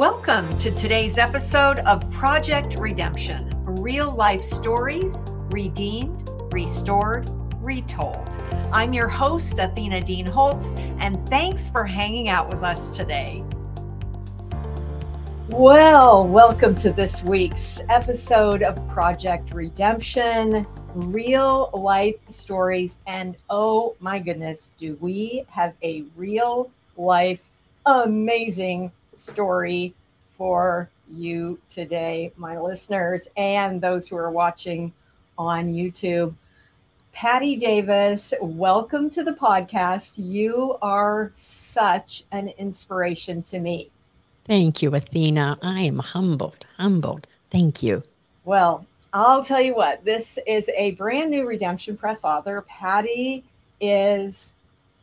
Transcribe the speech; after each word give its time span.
Welcome 0.00 0.56
to 0.56 0.70
today's 0.70 1.18
episode 1.18 1.80
of 1.80 2.10
Project 2.10 2.76
Redemption 2.76 3.52
real 3.66 4.10
life 4.10 4.40
stories 4.40 5.26
redeemed, 5.50 6.26
restored, 6.50 7.28
retold. 7.60 8.30
I'm 8.72 8.94
your 8.94 9.08
host, 9.08 9.58
Athena 9.58 10.00
Dean 10.00 10.24
Holtz, 10.24 10.72
and 11.00 11.28
thanks 11.28 11.68
for 11.68 11.84
hanging 11.84 12.30
out 12.30 12.48
with 12.48 12.62
us 12.62 12.88
today. 12.88 13.44
Well, 15.50 16.26
welcome 16.26 16.74
to 16.76 16.94
this 16.94 17.22
week's 17.22 17.82
episode 17.90 18.62
of 18.62 18.88
Project 18.88 19.52
Redemption 19.52 20.66
real 20.94 21.68
life 21.74 22.16
stories. 22.30 22.96
And 23.06 23.36
oh 23.50 23.96
my 24.00 24.18
goodness, 24.18 24.72
do 24.78 24.96
we 25.02 25.44
have 25.50 25.74
a 25.82 26.04
real 26.16 26.70
life 26.96 27.46
amazing 27.84 28.92
story 29.20 29.94
for 30.30 30.90
you 31.12 31.58
today, 31.68 32.32
my 32.36 32.58
listeners, 32.58 33.28
and 33.36 33.80
those 33.80 34.08
who 34.08 34.16
are 34.16 34.30
watching 34.30 34.92
on 35.36 35.68
YouTube. 35.72 36.34
Patti 37.12 37.56
Davis, 37.56 38.32
welcome 38.40 39.10
to 39.10 39.22
the 39.22 39.32
podcast. 39.32 40.14
You 40.16 40.78
are 40.80 41.30
such 41.34 42.24
an 42.32 42.48
inspiration 42.56 43.42
to 43.44 43.58
me. 43.58 43.90
Thank 44.44 44.80
you, 44.80 44.94
Athena. 44.94 45.58
I 45.60 45.80
am 45.82 45.98
humbled, 45.98 46.64
humbled. 46.76 47.26
Thank 47.50 47.82
you. 47.82 48.02
Well, 48.44 48.86
I'll 49.12 49.44
tell 49.44 49.60
you 49.60 49.74
what, 49.74 50.04
this 50.04 50.38
is 50.46 50.70
a 50.76 50.92
brand 50.92 51.30
new 51.30 51.46
Redemption 51.46 51.96
Press 51.96 52.24
author. 52.24 52.62
Patti 52.62 53.44
is 53.80 54.54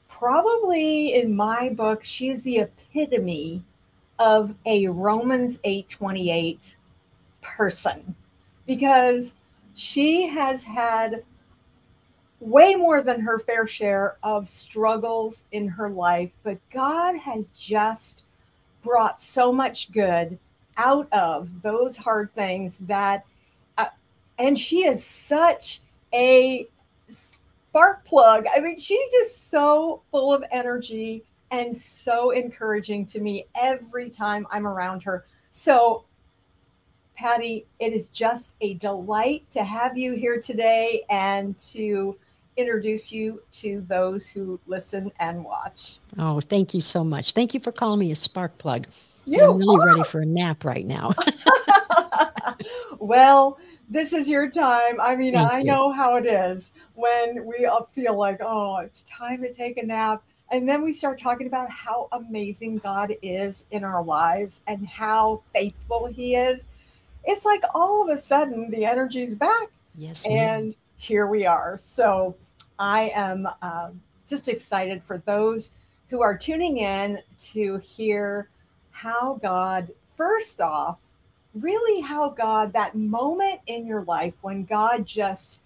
probably, 0.07 1.13
in 1.13 1.35
my 1.35 1.69
book, 1.69 2.03
she 2.03 2.29
is 2.29 2.41
the 2.43 2.59
epitome 2.59 3.63
of 4.19 4.55
a 4.65 4.87
Romans 4.87 5.59
8:28 5.63 6.75
person 7.41 8.15
because 8.65 9.35
she 9.73 10.27
has 10.27 10.63
had 10.63 11.23
way 12.39 12.75
more 12.75 13.01
than 13.01 13.21
her 13.21 13.39
fair 13.39 13.65
share 13.65 14.17
of 14.23 14.47
struggles 14.47 15.45
in 15.51 15.67
her 15.67 15.89
life, 15.89 16.31
but 16.43 16.59
God 16.71 17.15
has 17.15 17.47
just 17.57 18.23
brought 18.81 19.19
so 19.19 19.51
much 19.51 19.91
good 19.91 20.37
out 20.77 21.11
of 21.11 21.61
those 21.61 21.97
hard 21.97 22.33
things 22.35 22.79
that 22.79 23.25
uh, 23.77 23.87
and 24.37 24.57
she 24.57 24.85
is 24.85 25.03
such 25.03 25.81
a 26.13 26.67
spark 27.07 28.05
plug. 28.05 28.45
I 28.55 28.59
mean, 28.59 28.77
she's 28.77 29.11
just 29.11 29.49
so 29.49 30.01
full 30.11 30.33
of 30.33 30.43
energy 30.51 31.23
and 31.51 31.75
so 31.75 32.31
encouraging 32.31 33.05
to 33.07 33.19
me 33.19 33.45
every 33.55 34.09
time 34.09 34.47
I'm 34.51 34.67
around 34.67 35.03
her. 35.03 35.25
So, 35.51 36.03
Patti, 37.15 37.65
it 37.79 37.93
is 37.93 38.09
just 38.09 38.53
a 38.61 38.75
delight 38.75 39.43
to 39.51 39.63
have 39.63 39.97
you 39.97 40.13
here 40.13 40.39
today 40.41 41.03
and 41.09 41.57
to 41.71 42.17
introduce 42.57 43.11
you 43.11 43.41
to 43.51 43.81
those 43.81 44.27
who 44.27 44.59
listen 44.67 45.11
and 45.19 45.43
watch. 45.43 45.99
Oh, 46.17 46.39
thank 46.39 46.73
you 46.73 46.81
so 46.81 47.03
much. 47.03 47.33
Thank 47.33 47.53
you 47.53 47.59
for 47.59 47.71
calling 47.71 47.99
me 47.99 48.11
a 48.11 48.15
spark 48.15 48.57
plug. 48.57 48.87
I'm 49.25 49.57
really 49.57 49.77
are. 49.77 49.85
ready 49.85 50.03
for 50.03 50.21
a 50.21 50.25
nap 50.25 50.63
right 50.63 50.85
now. 50.85 51.13
well, 52.99 53.57
this 53.89 54.13
is 54.13 54.29
your 54.29 54.49
time. 54.49 54.99
I 54.99 55.15
mean, 55.15 55.33
thank 55.33 55.51
I 55.51 55.59
you. 55.59 55.65
know 55.65 55.91
how 55.91 56.17
it 56.17 56.25
is 56.25 56.71
when 56.95 57.45
we 57.45 57.65
all 57.65 57.89
feel 57.93 58.17
like, 58.17 58.39
oh, 58.41 58.77
it's 58.77 59.03
time 59.03 59.41
to 59.41 59.53
take 59.53 59.77
a 59.77 59.85
nap 59.85 60.23
and 60.51 60.67
then 60.67 60.81
we 60.81 60.93
start 60.93 61.19
talking 61.19 61.47
about 61.47 61.69
how 61.69 62.07
amazing 62.11 62.77
God 62.77 63.13
is 63.21 63.65
in 63.71 63.83
our 63.83 64.03
lives 64.03 64.61
and 64.67 64.87
how 64.87 65.41
faithful 65.53 66.07
He 66.07 66.35
is. 66.35 66.69
It's 67.25 67.45
like 67.45 67.63
all 67.73 68.01
of 68.01 68.15
a 68.15 68.19
sudden 68.19 68.69
the 68.71 68.85
energy's 68.85 69.35
back. 69.35 69.67
Yes. 69.97 70.25
And 70.25 70.75
here 70.95 71.27
we 71.27 71.45
are. 71.45 71.77
So 71.79 72.35
I 72.79 73.11
am 73.13 73.47
um, 73.61 74.01
just 74.27 74.47
excited 74.47 75.03
for 75.03 75.17
those 75.19 75.73
who 76.09 76.21
are 76.21 76.37
tuning 76.37 76.77
in 76.77 77.21
to 77.39 77.77
hear 77.77 78.49
how 78.91 79.39
God, 79.41 79.91
first 80.15 80.61
off, 80.61 80.99
really 81.53 82.01
how 82.01 82.29
God, 82.29 82.71
that 82.73 82.95
moment 82.95 83.59
in 83.67 83.85
your 83.85 84.03
life 84.03 84.35
when 84.41 84.63
God 84.63 85.05
just 85.05 85.61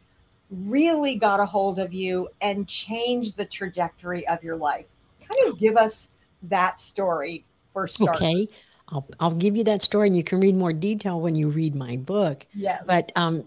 really 0.51 1.15
got 1.15 1.39
a 1.39 1.45
hold 1.45 1.79
of 1.79 1.93
you 1.93 2.27
and 2.41 2.67
changed 2.67 3.37
the 3.37 3.45
trajectory 3.45 4.27
of 4.27 4.43
your 4.43 4.57
life. 4.57 4.85
Kind 5.19 5.51
of 5.51 5.59
give 5.59 5.77
us 5.77 6.09
that 6.43 6.79
story 6.79 7.45
for 7.73 7.87
start. 7.87 8.17
Okay. 8.17 8.47
I'll, 8.89 9.07
I'll 9.19 9.31
give 9.31 9.55
you 9.55 9.63
that 9.63 9.81
story 9.81 10.07
and 10.07 10.17
you 10.17 10.23
can 10.23 10.41
read 10.41 10.55
more 10.55 10.73
detail 10.73 11.21
when 11.21 11.35
you 11.35 11.49
read 11.49 11.75
my 11.75 11.95
book. 11.95 12.45
Yes. 12.53 12.83
But 12.85 13.11
um, 13.15 13.45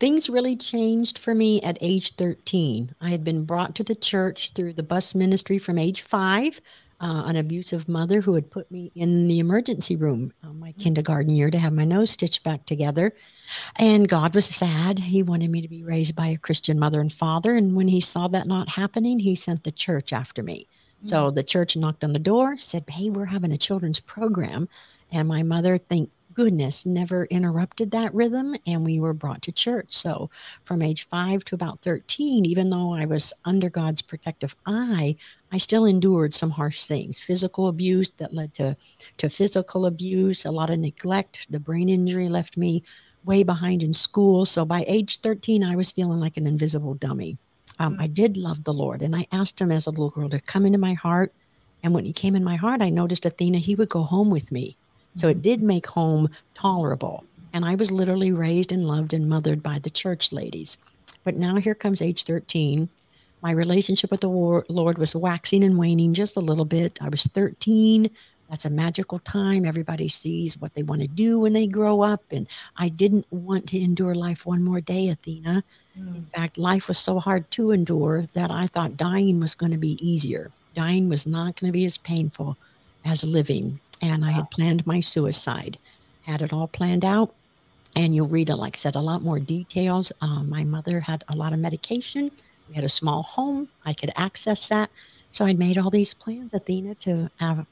things 0.00 0.28
really 0.28 0.56
changed 0.56 1.18
for 1.18 1.34
me 1.34 1.62
at 1.62 1.78
age 1.80 2.16
13. 2.16 2.94
I 3.00 3.08
had 3.10 3.22
been 3.22 3.44
brought 3.44 3.76
to 3.76 3.84
the 3.84 3.94
church 3.94 4.52
through 4.54 4.72
the 4.72 4.82
bus 4.82 5.14
ministry 5.14 5.58
from 5.58 5.78
age 5.78 6.02
five 6.02 6.60
uh, 7.00 7.24
an 7.26 7.36
abusive 7.36 7.88
mother 7.88 8.20
who 8.20 8.34
had 8.34 8.50
put 8.50 8.70
me 8.70 8.90
in 8.94 9.28
the 9.28 9.38
emergency 9.38 9.96
room 9.96 10.32
uh, 10.42 10.52
my 10.52 10.72
mm. 10.72 10.82
kindergarten 10.82 11.30
year 11.30 11.50
to 11.50 11.58
have 11.58 11.72
my 11.72 11.84
nose 11.84 12.10
stitched 12.10 12.42
back 12.42 12.64
together. 12.66 13.12
And 13.78 14.08
God 14.08 14.34
was 14.34 14.46
sad. 14.46 14.98
He 14.98 15.22
wanted 15.22 15.50
me 15.50 15.60
to 15.60 15.68
be 15.68 15.82
raised 15.82 16.16
by 16.16 16.28
a 16.28 16.38
Christian 16.38 16.78
mother 16.78 17.00
and 17.00 17.12
father. 17.12 17.54
And 17.54 17.76
when 17.76 17.88
he 17.88 18.00
saw 18.00 18.28
that 18.28 18.46
not 18.46 18.70
happening, 18.70 19.18
he 19.18 19.34
sent 19.34 19.64
the 19.64 19.72
church 19.72 20.12
after 20.12 20.42
me. 20.42 20.66
Mm-hmm. 20.98 21.08
So 21.08 21.30
mm. 21.30 21.34
the 21.34 21.42
church 21.42 21.76
knocked 21.76 22.02
on 22.02 22.12
the 22.12 22.18
door, 22.18 22.56
said, 22.58 22.84
Hey, 22.88 23.10
we're 23.10 23.26
having 23.26 23.52
a 23.52 23.58
children's 23.58 24.00
program. 24.00 24.68
And 25.12 25.28
my 25.28 25.42
mother, 25.42 25.78
thank 25.78 26.10
goodness, 26.36 26.84
never 26.84 27.24
interrupted 27.24 27.90
that 27.90 28.14
rhythm. 28.14 28.54
And 28.66 28.84
we 28.84 29.00
were 29.00 29.14
brought 29.14 29.40
to 29.42 29.52
church. 29.52 29.86
So 29.88 30.30
from 30.64 30.82
age 30.82 31.08
five 31.08 31.44
to 31.46 31.54
about 31.54 31.80
13, 31.80 32.44
even 32.44 32.68
though 32.68 32.92
I 32.92 33.06
was 33.06 33.32
under 33.46 33.70
God's 33.70 34.02
protective 34.02 34.54
eye, 34.66 35.16
I 35.50 35.56
still 35.56 35.86
endured 35.86 36.34
some 36.34 36.50
harsh 36.50 36.84
things 36.84 37.18
physical 37.18 37.68
abuse 37.68 38.10
that 38.18 38.34
led 38.34 38.52
to, 38.54 38.76
to 39.16 39.30
physical 39.30 39.86
abuse, 39.86 40.44
a 40.44 40.50
lot 40.50 40.68
of 40.68 40.78
neglect. 40.78 41.46
The 41.50 41.58
brain 41.58 41.88
injury 41.88 42.28
left 42.28 42.58
me 42.58 42.84
way 43.24 43.42
behind 43.42 43.82
in 43.82 43.94
school. 43.94 44.44
So 44.44 44.66
by 44.66 44.84
age 44.86 45.20
13, 45.20 45.64
I 45.64 45.74
was 45.74 45.90
feeling 45.90 46.20
like 46.20 46.36
an 46.36 46.46
invisible 46.46 46.94
dummy. 46.94 47.38
Um, 47.78 47.96
I 47.98 48.08
did 48.08 48.36
love 48.36 48.64
the 48.64 48.74
Lord, 48.74 49.00
and 49.02 49.16
I 49.16 49.26
asked 49.32 49.60
him 49.60 49.72
as 49.72 49.86
a 49.86 49.90
little 49.90 50.10
girl 50.10 50.28
to 50.28 50.40
come 50.40 50.66
into 50.66 50.78
my 50.78 50.92
heart. 50.92 51.32
And 51.82 51.94
when 51.94 52.04
he 52.04 52.12
came 52.12 52.36
in 52.36 52.44
my 52.44 52.56
heart, 52.56 52.82
I 52.82 52.90
noticed 52.90 53.24
Athena, 53.24 53.58
he 53.58 53.74
would 53.74 53.88
go 53.88 54.02
home 54.02 54.30
with 54.30 54.52
me. 54.52 54.76
So 55.16 55.28
it 55.28 55.42
did 55.42 55.62
make 55.62 55.86
home 55.86 56.28
tolerable. 56.54 57.24
And 57.52 57.64
I 57.64 57.74
was 57.74 57.90
literally 57.90 58.32
raised 58.32 58.70
and 58.70 58.86
loved 58.86 59.14
and 59.14 59.28
mothered 59.28 59.62
by 59.62 59.78
the 59.78 59.90
church 59.90 60.30
ladies. 60.30 60.76
But 61.24 61.36
now 61.36 61.56
here 61.56 61.74
comes 61.74 62.02
age 62.02 62.24
13. 62.24 62.88
My 63.42 63.50
relationship 63.50 64.10
with 64.10 64.20
the 64.20 64.28
Lord 64.28 64.98
was 64.98 65.16
waxing 65.16 65.64
and 65.64 65.78
waning 65.78 66.12
just 66.12 66.36
a 66.36 66.40
little 66.40 66.66
bit. 66.66 67.02
I 67.02 67.08
was 67.08 67.24
13. 67.24 68.10
That's 68.50 68.66
a 68.66 68.70
magical 68.70 69.18
time. 69.20 69.64
Everybody 69.64 70.08
sees 70.08 70.60
what 70.60 70.74
they 70.74 70.82
want 70.82 71.00
to 71.00 71.08
do 71.08 71.40
when 71.40 71.54
they 71.54 71.66
grow 71.66 72.02
up. 72.02 72.22
And 72.30 72.46
I 72.76 72.88
didn't 72.90 73.26
want 73.30 73.68
to 73.70 73.80
endure 73.80 74.14
life 74.14 74.44
one 74.44 74.62
more 74.62 74.80
day, 74.80 75.08
Athena. 75.08 75.64
Mm. 75.98 76.16
In 76.16 76.26
fact, 76.26 76.58
life 76.58 76.88
was 76.88 76.98
so 76.98 77.18
hard 77.18 77.50
to 77.52 77.70
endure 77.70 78.22
that 78.34 78.50
I 78.50 78.66
thought 78.66 78.96
dying 78.96 79.40
was 79.40 79.54
going 79.54 79.72
to 79.72 79.78
be 79.78 79.98
easier. 80.06 80.50
Dying 80.74 81.08
was 81.08 81.26
not 81.26 81.58
going 81.58 81.72
to 81.72 81.76
be 81.76 81.86
as 81.86 81.96
painful 81.96 82.58
as 83.06 83.24
living 83.24 83.80
and 84.02 84.24
I 84.24 84.30
had 84.32 84.50
planned 84.50 84.86
my 84.86 85.00
suicide, 85.00 85.78
had 86.22 86.42
it 86.42 86.52
all 86.52 86.68
planned 86.68 87.04
out. 87.04 87.34
And 87.94 88.14
you'll 88.14 88.28
read, 88.28 88.50
like 88.50 88.76
I 88.76 88.78
said, 88.78 88.96
a 88.96 89.00
lot 89.00 89.22
more 89.22 89.40
details. 89.40 90.12
Um, 90.20 90.50
my 90.50 90.64
mother 90.64 91.00
had 91.00 91.24
a 91.28 91.36
lot 91.36 91.54
of 91.54 91.58
medication. 91.58 92.30
We 92.68 92.74
had 92.74 92.84
a 92.84 92.90
small 92.90 93.22
home. 93.22 93.68
I 93.86 93.94
could 93.94 94.10
access 94.16 94.68
that. 94.68 94.90
So 95.30 95.46
I'd 95.46 95.58
made 95.58 95.78
all 95.78 95.88
these 95.90 96.12
plans, 96.12 96.52
Athena, 96.52 96.94
to 96.96 97.30
uh, 97.40 97.62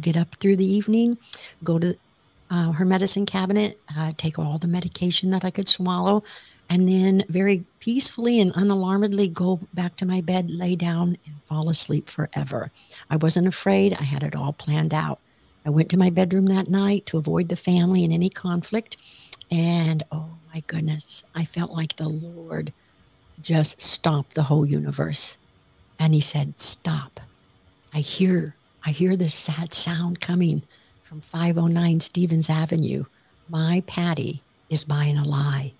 get 0.00 0.16
up 0.16 0.34
through 0.36 0.56
the 0.56 0.66
evening, 0.66 1.16
go 1.62 1.78
to 1.78 1.96
uh, 2.50 2.72
her 2.72 2.84
medicine 2.84 3.24
cabinet, 3.24 3.78
uh, 3.96 4.12
take 4.18 4.38
all 4.38 4.58
the 4.58 4.68
medication 4.68 5.30
that 5.30 5.44
I 5.44 5.50
could 5.50 5.68
swallow, 5.68 6.22
and 6.68 6.88
then 6.88 7.24
very 7.28 7.64
peacefully 7.80 8.40
and 8.40 8.52
unalarmedly 8.54 9.32
go 9.32 9.60
back 9.74 9.96
to 9.96 10.06
my 10.06 10.20
bed, 10.20 10.50
lay 10.50 10.76
down, 10.76 11.18
and 11.26 11.34
fall 11.46 11.68
asleep 11.68 12.08
forever. 12.08 12.70
I 13.10 13.16
wasn't 13.16 13.46
afraid. 13.46 13.94
I 13.94 14.04
had 14.04 14.22
it 14.22 14.34
all 14.34 14.52
planned 14.52 14.94
out. 14.94 15.18
I 15.64 15.70
went 15.70 15.90
to 15.90 15.98
my 15.98 16.10
bedroom 16.10 16.46
that 16.46 16.68
night 16.68 17.06
to 17.06 17.18
avoid 17.18 17.48
the 17.48 17.56
family 17.56 18.04
and 18.04 18.12
any 18.12 18.30
conflict. 18.30 18.96
And 19.50 20.02
oh 20.10 20.30
my 20.52 20.62
goodness, 20.66 21.24
I 21.34 21.44
felt 21.44 21.72
like 21.72 21.96
the 21.96 22.08
Lord 22.08 22.72
just 23.40 23.80
stopped 23.82 24.34
the 24.34 24.44
whole 24.44 24.66
universe. 24.66 25.36
And 25.98 26.14
he 26.14 26.20
said, 26.20 26.60
Stop. 26.60 27.20
I 27.94 27.98
hear, 27.98 28.56
I 28.84 28.90
hear 28.90 29.16
this 29.16 29.34
sad 29.34 29.74
sound 29.74 30.20
coming 30.20 30.62
from 31.02 31.20
509 31.20 32.00
Stevens 32.00 32.48
Avenue. 32.48 33.04
My 33.48 33.82
Patti 33.86 34.42
is 34.70 34.84
buying 34.84 35.18
a 35.18 35.28
lie. 35.28 35.74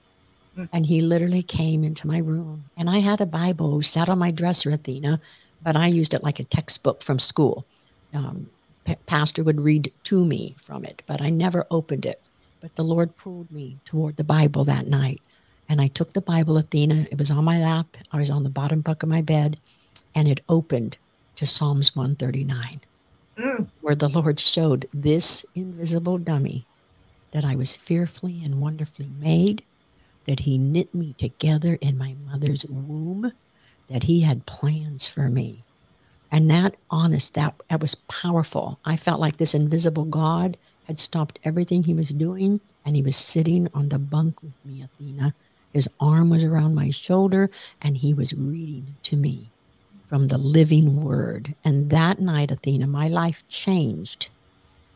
Hmm. 0.55 0.65
And 0.73 0.87
he 0.87 1.01
literally 1.01 1.43
came 1.43 1.83
into 1.85 2.07
my 2.07 2.19
room. 2.19 2.65
And 2.77 2.91
I 2.91 2.99
had 2.99 3.21
a 3.21 3.27
Bible 3.27 3.81
sat 3.83 4.09
on 4.09 4.19
my 4.19 4.31
dresser, 4.31 4.71
Athena, 4.71 5.21
but 5.63 5.77
I 5.77 5.87
used 5.87 6.13
it 6.15 6.23
like 6.23 6.39
a 6.41 6.45
textbook 6.45 7.03
from 7.03 7.19
school. 7.19 7.65
Um, 8.13 8.51
p- 8.85 8.97
pastor 9.07 9.43
would 9.45 9.61
read 9.61 9.93
to 10.05 10.25
me 10.25 10.55
from 10.59 10.85
it, 10.85 11.03
but 11.07 11.23
I 11.23 11.31
never 11.31 11.67
opened 11.71 12.05
it. 12.05 12.21
But 12.61 12.77
the 12.77 12.85
Lord 12.85 13.17
pulled 13.17 13.51
me 13.51 13.79
toward 13.85 14.17
the 14.17 14.25
Bible 14.25 14.65
that 14.65 14.87
night. 14.87 15.21
And 15.69 15.81
I 15.81 15.87
took 15.89 16.13
the 16.13 16.21
Bible, 16.21 16.59
Athena. 16.59 17.07
It 17.11 17.19
was 17.19 17.31
on 17.31 17.45
my 17.45 17.59
lap. 17.59 17.97
I 18.13 18.19
was 18.19 18.29
on 18.29 18.43
the 18.45 18.51
bottom 18.51 18.83
bunk 18.83 19.03
of 19.03 19.09
my 19.09 19.23
bed, 19.23 19.59
and 20.15 20.29
it 20.29 20.41
opened 20.49 20.99
to 21.37 21.47
Psalms 21.47 21.97
139, 21.97 22.81
Mm. 23.39 23.67
where 23.81 23.95
the 23.95 24.09
Lord 24.09 24.39
showed 24.39 24.87
this 24.93 25.47
invisible 25.55 26.19
dummy 26.19 26.67
that 27.31 27.45
I 27.47 27.57
was 27.57 27.75
fearfully 27.75 28.43
and 28.45 28.61
wonderfully 28.61 29.09
made, 29.19 29.65
that 30.27 30.41
He 30.41 30.59
knit 30.59 30.95
me 30.95 31.15
together 31.19 31.79
in 31.81 31.99
my 31.99 32.15
mother's 32.27 32.65
womb, 32.67 33.33
that 33.89 34.05
He 34.05 34.21
had 34.21 34.47
plans 34.47 35.09
for 35.09 35.29
me. 35.29 35.65
And 36.31 36.51
that 36.51 36.77
honest, 36.91 37.35
that, 37.35 37.55
that 37.69 37.83
was 37.83 37.95
powerful. 37.95 38.79
I 38.87 38.97
felt 38.97 39.21
like 39.21 39.37
this 39.37 39.55
invisible 39.55 40.07
God 40.07 40.57
had 40.85 40.99
stopped 40.99 41.39
everything 41.45 41.83
he 41.83 41.95
was 41.95 42.09
doing 42.09 42.61
and 42.85 42.97
he 42.97 43.03
was 43.03 43.17
sitting 43.17 43.69
on 43.75 43.91
the 43.91 43.99
bunk 43.99 44.43
with 44.43 44.57
me, 44.65 44.83
Athena. 44.83 45.35
His 45.73 45.89
arm 46.01 46.31
was 46.31 46.43
around 46.43 46.75
my 46.75 46.91
shoulder 46.91 47.51
and 47.81 47.99
he 47.99 48.15
was 48.15 48.33
reading 48.33 48.97
to 49.05 49.17
me 49.17 49.51
from 50.07 50.29
the 50.29 50.39
living 50.39 51.03
word. 51.03 51.55
And 51.65 51.91
that 51.91 52.19
night, 52.19 52.51
Athena, 52.51 52.87
my 52.87 53.09
life 53.09 53.45
changed 53.49 54.29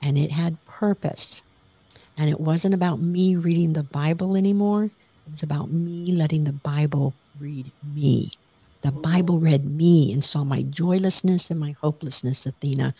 and 0.02 0.18
it 0.18 0.32
had 0.32 0.64
purpose. 0.66 1.42
And 2.16 2.30
it 2.30 2.40
wasn't 2.40 2.74
about 2.74 3.00
me 3.00 3.36
reading 3.36 3.74
the 3.74 3.82
Bible 3.82 4.36
anymore. 4.36 4.90
It 5.26 5.32
was 5.32 5.42
about 5.42 5.70
me 5.70 6.12
letting 6.12 6.44
the 6.44 6.52
Bible 6.52 7.14
read 7.40 7.72
me. 7.82 8.32
The 8.82 8.92
Bible 8.92 9.40
read 9.40 9.64
me 9.64 10.12
and 10.12 10.24
saw 10.24 10.44
my 10.44 10.62
joylessness 10.62 11.50
and 11.50 11.58
my 11.58 11.72
hopelessness, 11.72 12.46
Athena. 12.46 12.94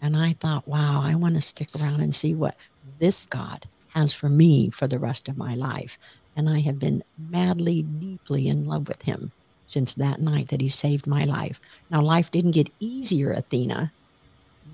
And 0.00 0.16
I 0.16 0.34
thought, 0.34 0.68
wow, 0.68 1.02
I 1.02 1.14
want 1.16 1.34
to 1.34 1.40
stick 1.40 1.68
around 1.78 2.00
and 2.00 2.14
see 2.14 2.34
what 2.34 2.56
this 2.98 3.26
God 3.26 3.66
has 3.88 4.12
for 4.12 4.28
me 4.28 4.70
for 4.70 4.86
the 4.86 4.98
rest 4.98 5.28
of 5.28 5.36
my 5.36 5.54
life. 5.54 5.98
And 6.36 6.48
I 6.48 6.60
have 6.60 6.78
been 6.78 7.02
madly, 7.18 7.82
deeply 7.82 8.48
in 8.48 8.66
love 8.66 8.88
with 8.88 9.02
him 9.02 9.32
since 9.66 9.94
that 9.94 10.20
night 10.20 10.48
that 10.48 10.60
he 10.60 10.68
saved 10.68 11.06
my 11.06 11.24
life. 11.24 11.60
Now, 11.90 12.02
life 12.02 12.30
didn't 12.30 12.52
get 12.52 12.72
easier, 12.78 13.32
Athena, 13.32 13.92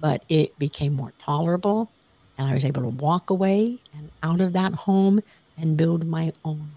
but 0.01 0.25
it 0.29 0.59
became 0.59 0.93
more 0.93 1.13
tolerable. 1.23 1.91
And 2.37 2.49
I 2.49 2.55
was 2.55 2.65
able 2.65 2.83
to 2.83 2.89
walk 2.89 3.31
away 3.31 3.79
and 3.97 4.11
out 4.23 4.41
of 4.41 4.53
that 4.53 4.75
home 4.75 5.23
and 5.57 5.77
build 5.77 6.07
my 6.07 6.33
own. 6.45 6.73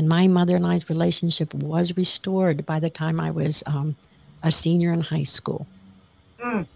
And 0.00 0.08
my 0.08 0.28
mother 0.28 0.56
and 0.56 0.66
I's 0.66 0.88
relationship 0.88 1.52
was 1.52 1.94
restored 1.94 2.64
by 2.64 2.80
the 2.80 2.88
time 2.88 3.20
I 3.20 3.30
was 3.30 3.62
um, 3.66 3.96
a 4.42 4.50
senior 4.50 4.94
in 4.94 5.02
high 5.02 5.24
school. 5.24 5.66
Mm. 6.42 6.66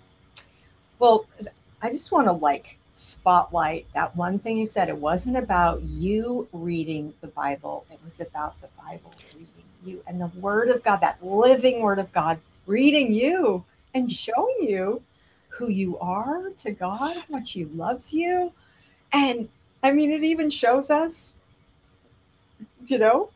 Well, 0.99 1.25
I 1.81 1.91
just 1.91 2.13
want 2.13 2.27
to 2.27 2.33
like 2.33 2.77
spotlight 2.95 3.87
that 3.95 4.15
one 4.15 4.39
thing 4.39 4.59
you 4.59 4.67
said. 4.67 4.91
It 4.91 4.99
wasn't 4.99 5.39
about 5.39 5.81
you 5.85 6.49
reading 6.53 7.15
the 7.23 7.29
Bible, 7.29 7.87
it 7.91 7.99
was 8.05 8.21
about 8.21 8.61
the 8.61 8.69
Bible 8.79 9.15
reading 9.33 9.49
you 9.83 10.03
and 10.07 10.21
the 10.21 10.31
Word 10.39 10.69
of 10.69 10.85
God, 10.85 10.99
that 10.99 11.25
living 11.25 11.81
Word 11.81 12.01
of 12.01 12.13
God 12.13 12.39
reading 12.67 13.11
you 13.11 13.65
and 13.95 14.13
showing 14.13 14.59
you 14.61 15.01
who 15.49 15.71
you 15.71 15.97
are 15.99 16.51
to 16.59 16.73
God, 16.73 17.17
how 17.17 17.25
much 17.31 17.53
He 17.53 17.65
loves 17.65 18.13
you. 18.13 18.53
And 19.15 19.49
I 19.83 19.93
mean, 19.93 20.11
it 20.11 20.25
even 20.25 20.51
shows 20.51 20.91
us, 20.91 21.35
you 22.87 22.99
know, 22.99 23.31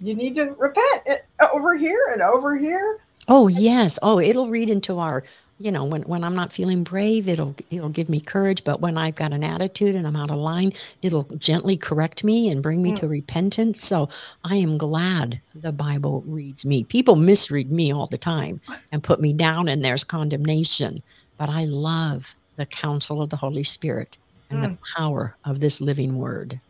you 0.00 0.14
need 0.14 0.34
to 0.36 0.54
repent 0.58 1.02
it, 1.06 1.24
over 1.52 1.76
here 1.76 2.00
and 2.12 2.22
over 2.22 2.56
here. 2.56 2.98
Oh 3.28 3.48
yes. 3.48 3.98
Oh, 4.02 4.18
it'll 4.20 4.50
read 4.50 4.68
into 4.68 4.98
our, 4.98 5.24
you 5.58 5.72
know, 5.72 5.84
when 5.84 6.02
when 6.02 6.24
I'm 6.24 6.34
not 6.34 6.52
feeling 6.52 6.84
brave, 6.84 7.28
it'll 7.28 7.54
it'll 7.70 7.88
give 7.88 8.08
me 8.08 8.20
courage. 8.20 8.64
But 8.64 8.80
when 8.80 8.98
I've 8.98 9.14
got 9.14 9.32
an 9.32 9.42
attitude 9.44 9.94
and 9.94 10.06
I'm 10.06 10.16
out 10.16 10.30
of 10.30 10.36
line, 10.38 10.72
it'll 11.00 11.24
gently 11.38 11.76
correct 11.76 12.22
me 12.24 12.50
and 12.50 12.62
bring 12.62 12.82
me 12.82 12.92
Mm. 12.92 12.96
to 12.96 13.08
repentance. 13.08 13.84
So 13.84 14.08
I 14.44 14.56
am 14.56 14.76
glad 14.76 15.40
the 15.54 15.72
Bible 15.72 16.22
reads 16.26 16.64
me. 16.66 16.84
People 16.84 17.16
misread 17.16 17.70
me 17.70 17.92
all 17.92 18.06
the 18.06 18.18
time 18.18 18.60
and 18.92 19.02
put 19.02 19.20
me 19.20 19.32
down, 19.32 19.68
and 19.68 19.82
there's 19.84 20.04
condemnation. 20.04 21.02
But 21.38 21.48
I 21.48 21.64
love 21.64 22.34
the 22.56 22.66
counsel 22.66 23.22
of 23.22 23.30
the 23.30 23.36
Holy 23.36 23.64
Spirit 23.64 24.18
and 24.50 24.62
the 24.62 24.78
power 24.96 25.36
of 25.44 25.60
this 25.60 25.80
living 25.80 26.18
word. 26.18 26.60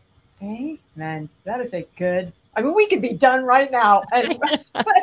Amen. 0.45 1.29
That 1.43 1.59
is 1.61 1.73
a 1.73 1.87
good. 1.97 2.31
I 2.55 2.61
mean, 2.61 2.73
we 2.73 2.87
could 2.87 3.01
be 3.01 3.13
done 3.13 3.43
right 3.43 3.69
now, 3.71 4.03
and, 4.13 4.39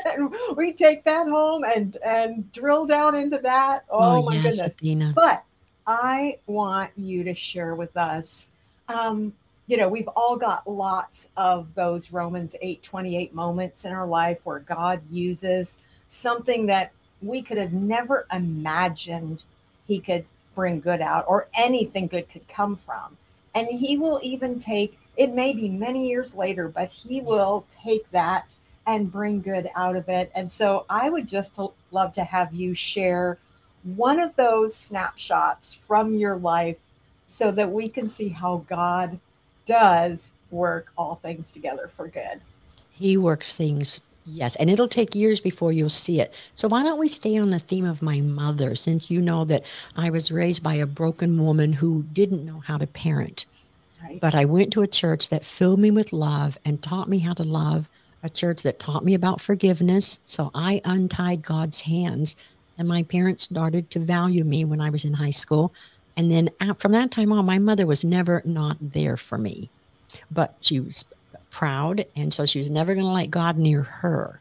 and 0.06 0.35
we 0.56 0.73
take 0.73 1.05
that 1.05 1.29
home 1.29 1.65
and 1.65 1.97
and 2.05 2.50
drill 2.53 2.87
down 2.87 3.15
into 3.15 3.39
that. 3.39 3.85
Oh, 3.91 4.23
my 4.23 4.35
yes, 4.35 4.56
goodness! 4.56 4.75
Athena. 4.75 5.12
But 5.15 5.44
I 5.87 6.39
want 6.47 6.91
you 6.97 7.25
to 7.25 7.35
share 7.35 7.75
with 7.75 7.97
us. 7.97 8.50
Um, 8.89 9.35
you 9.67 9.77
know, 9.77 9.89
we've 9.89 10.09
all 10.09 10.37
got 10.37 10.69
lots 10.69 11.29
of 11.37 11.75
those 11.75 12.12
Romans 12.12 12.56
eight 12.62 12.83
twenty 12.83 13.17
eight 13.17 13.35
moments 13.35 13.85
in 13.85 13.93
our 13.93 14.06
life 14.06 14.41
where 14.44 14.61
God 14.61 15.00
uses 15.11 15.79
something 16.09 16.67
that 16.67 16.93
we 17.21 17.43
could 17.43 17.59
have 17.59 17.73
never 17.73 18.27
imagined 18.33 19.44
He 19.87 19.99
could 19.99 20.25
bring 20.55 20.81
good 20.81 21.00
out, 21.00 21.25
or 21.27 21.49
anything 21.55 22.06
good 22.06 22.29
could 22.29 22.47
come 22.49 22.77
from, 22.77 23.17
and 23.55 23.67
He 23.69 23.99
will 23.99 24.21
even 24.23 24.59
take 24.59 24.99
it 25.17 25.32
may 25.32 25.53
be 25.53 25.69
many 25.69 26.09
years 26.09 26.35
later, 26.35 26.69
but 26.69 26.91
he 26.91 27.17
Yes. 27.17 27.25
will 27.26 27.64
take 27.70 28.11
that 28.11 28.47
and 28.87 29.12
bring 29.12 29.41
good 29.41 29.69
out 29.76 29.97
of 29.97 30.09
it. 30.09 30.31
And 30.35 30.50
so 30.50 30.85
I 30.91 31.11
would 31.11 31.29
just 31.29 31.59
love 31.91 32.12
to 32.14 32.25
have 32.25 32.53
you 32.53 32.75
share 32.75 33.38
one 33.97 34.19
of 34.20 34.35
those 34.37 34.75
snapshots 34.75 35.75
from 35.75 36.14
your 36.14 36.37
life 36.37 36.76
so 37.26 37.50
that 37.53 37.70
we 37.70 37.88
can 37.88 38.09
see 38.09 38.29
how 38.29 38.64
God 38.69 39.19
does 39.67 40.32
work 40.50 40.93
all 40.99 41.17
things 41.17 41.53
together 41.53 41.91
for 41.97 42.08
good. 42.08 42.41
He 42.91 43.17
works 43.17 43.56
things, 43.56 44.00
yes, 44.26 44.56
and 44.56 44.69
it'll 44.69 44.88
take 44.88 45.15
years 45.15 45.41
before 45.41 45.73
you'll 45.73 45.88
see 45.88 46.20
it. 46.20 46.35
So 46.55 46.69
why 46.69 46.82
don't 46.82 46.99
we 46.99 47.08
stay 47.08 47.37
on 47.37 47.50
the 47.50 47.58
theme 47.58 47.85
of 47.85 48.03
my 48.03 48.20
mother, 48.20 48.75
since 48.75 49.11
you 49.11 49.20
know 49.20 49.44
that 49.47 49.65
I 49.97 50.11
was 50.11 50.31
raised 50.31 50.62
by 50.62 50.75
a 50.75 50.87
broken 50.87 51.43
woman 51.43 51.73
who 51.73 52.05
didn't 52.12 52.44
know 52.44 52.61
how 52.61 52.79
to 52.79 52.87
parent. 52.87 53.47
Right. 54.03 54.21
But 54.21 54.35
I 54.35 54.45
went 54.45 54.73
to 54.75 54.83
a 54.83 54.87
church 54.87 55.29
that 55.31 55.45
filled 55.45 55.81
me 55.81 55.91
with 55.91 56.13
love 56.13 56.59
and 56.65 56.83
taught 56.83 57.09
me 57.09 57.19
how 57.21 57.35
to 57.35 57.45
love, 57.45 57.89
a 58.23 58.31
church 58.31 58.63
that 58.63 58.79
taught 58.79 59.05
me 59.05 59.15
about 59.15 59.41
forgiveness. 59.41 60.19
So 60.25 60.51
I 60.55 60.81
untied 60.85 61.43
God's 61.43 61.83
hands, 61.83 62.37
and 62.79 62.89
my 62.89 63.03
parents 63.05 63.45
started 63.45 63.91
to 63.91 64.01
value 64.01 64.45
me 64.45 64.65
when 64.65 64.81
I 64.81 64.91
was 64.91 65.05
in 65.05 65.15
high 65.15 65.31
school. 65.31 65.73
And 66.17 66.31
then 66.31 66.51
from 66.79 66.93
that 66.93 67.11
time 67.11 67.33
on, 67.33 67.47
my 67.47 67.59
mother 67.59 67.87
was 67.87 68.05
never 68.05 68.43
not 68.45 68.77
there 68.81 69.17
for 69.17 69.39
me, 69.39 69.71
but 70.31 70.56
she 70.61 70.81
was 70.81 71.05
proud. 71.51 72.05
And 72.17 72.32
so 72.35 72.47
she 72.47 72.59
was 72.59 72.71
never 72.71 72.94
going 72.94 73.06
to 73.06 73.13
let 73.13 73.31
God 73.31 73.56
near 73.59 73.82
her 73.82 74.41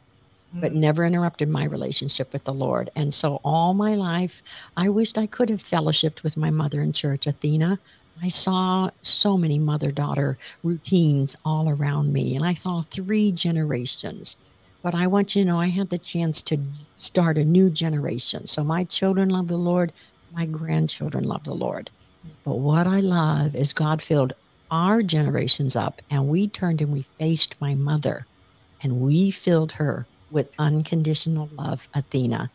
but 0.53 0.73
Mm. 0.73 0.75
never 0.75 1.05
interrupted 1.05 1.47
my 1.47 1.63
relationship 1.63 2.33
with 2.33 2.43
the 2.43 2.53
Lord. 2.53 2.89
And 2.95 3.13
so 3.13 3.39
all 3.43 3.73
my 3.73 3.95
life, 3.95 4.43
I 4.75 4.89
wished 4.89 5.17
I 5.17 5.25
could 5.25 5.49
have 5.49 5.63
fellowshipped 5.63 6.23
with 6.23 6.35
my 6.35 6.49
mother 6.49 6.81
in 6.81 6.91
church, 6.91 7.25
Athena. 7.25 7.79
I 8.23 8.29
saw 8.29 8.91
so 9.01 9.35
many 9.37 9.57
mother 9.57 9.91
daughter 9.91 10.37
routines 10.63 11.35
all 11.43 11.69
around 11.69 12.13
me, 12.13 12.35
and 12.35 12.45
I 12.45 12.53
saw 12.53 12.81
three 12.81 13.31
generations. 13.31 14.37
But 14.83 14.93
I 14.93 15.07
want 15.07 15.35
you 15.35 15.43
to 15.43 15.47
know 15.49 15.59
I 15.59 15.69
had 15.69 15.89
the 15.89 15.97
chance 15.97 16.41
to 16.43 16.59
start 16.93 17.37
a 17.37 17.45
new 17.45 17.69
generation. 17.71 18.47
So 18.47 18.63
my 18.63 18.83
children 18.83 19.29
love 19.29 19.47
the 19.47 19.57
Lord, 19.57 19.91
my 20.31 20.45
grandchildren 20.45 21.23
love 21.23 21.45
the 21.45 21.55
Lord. 21.55 21.89
But 22.43 22.59
what 22.59 22.87
I 22.87 22.99
love 22.99 23.55
is 23.55 23.73
God 23.73 24.01
filled 24.01 24.33
our 24.69 25.01
generations 25.01 25.75
up, 25.75 26.01
and 26.09 26.27
we 26.27 26.47
turned 26.47 26.81
and 26.81 26.93
we 26.93 27.03
faced 27.19 27.59
my 27.59 27.75
mother, 27.75 28.27
and 28.83 29.01
we 29.01 29.31
filled 29.31 29.73
her 29.73 30.07
with 30.29 30.53
unconditional 30.59 31.49
love, 31.57 31.89
Athena. 31.93 32.51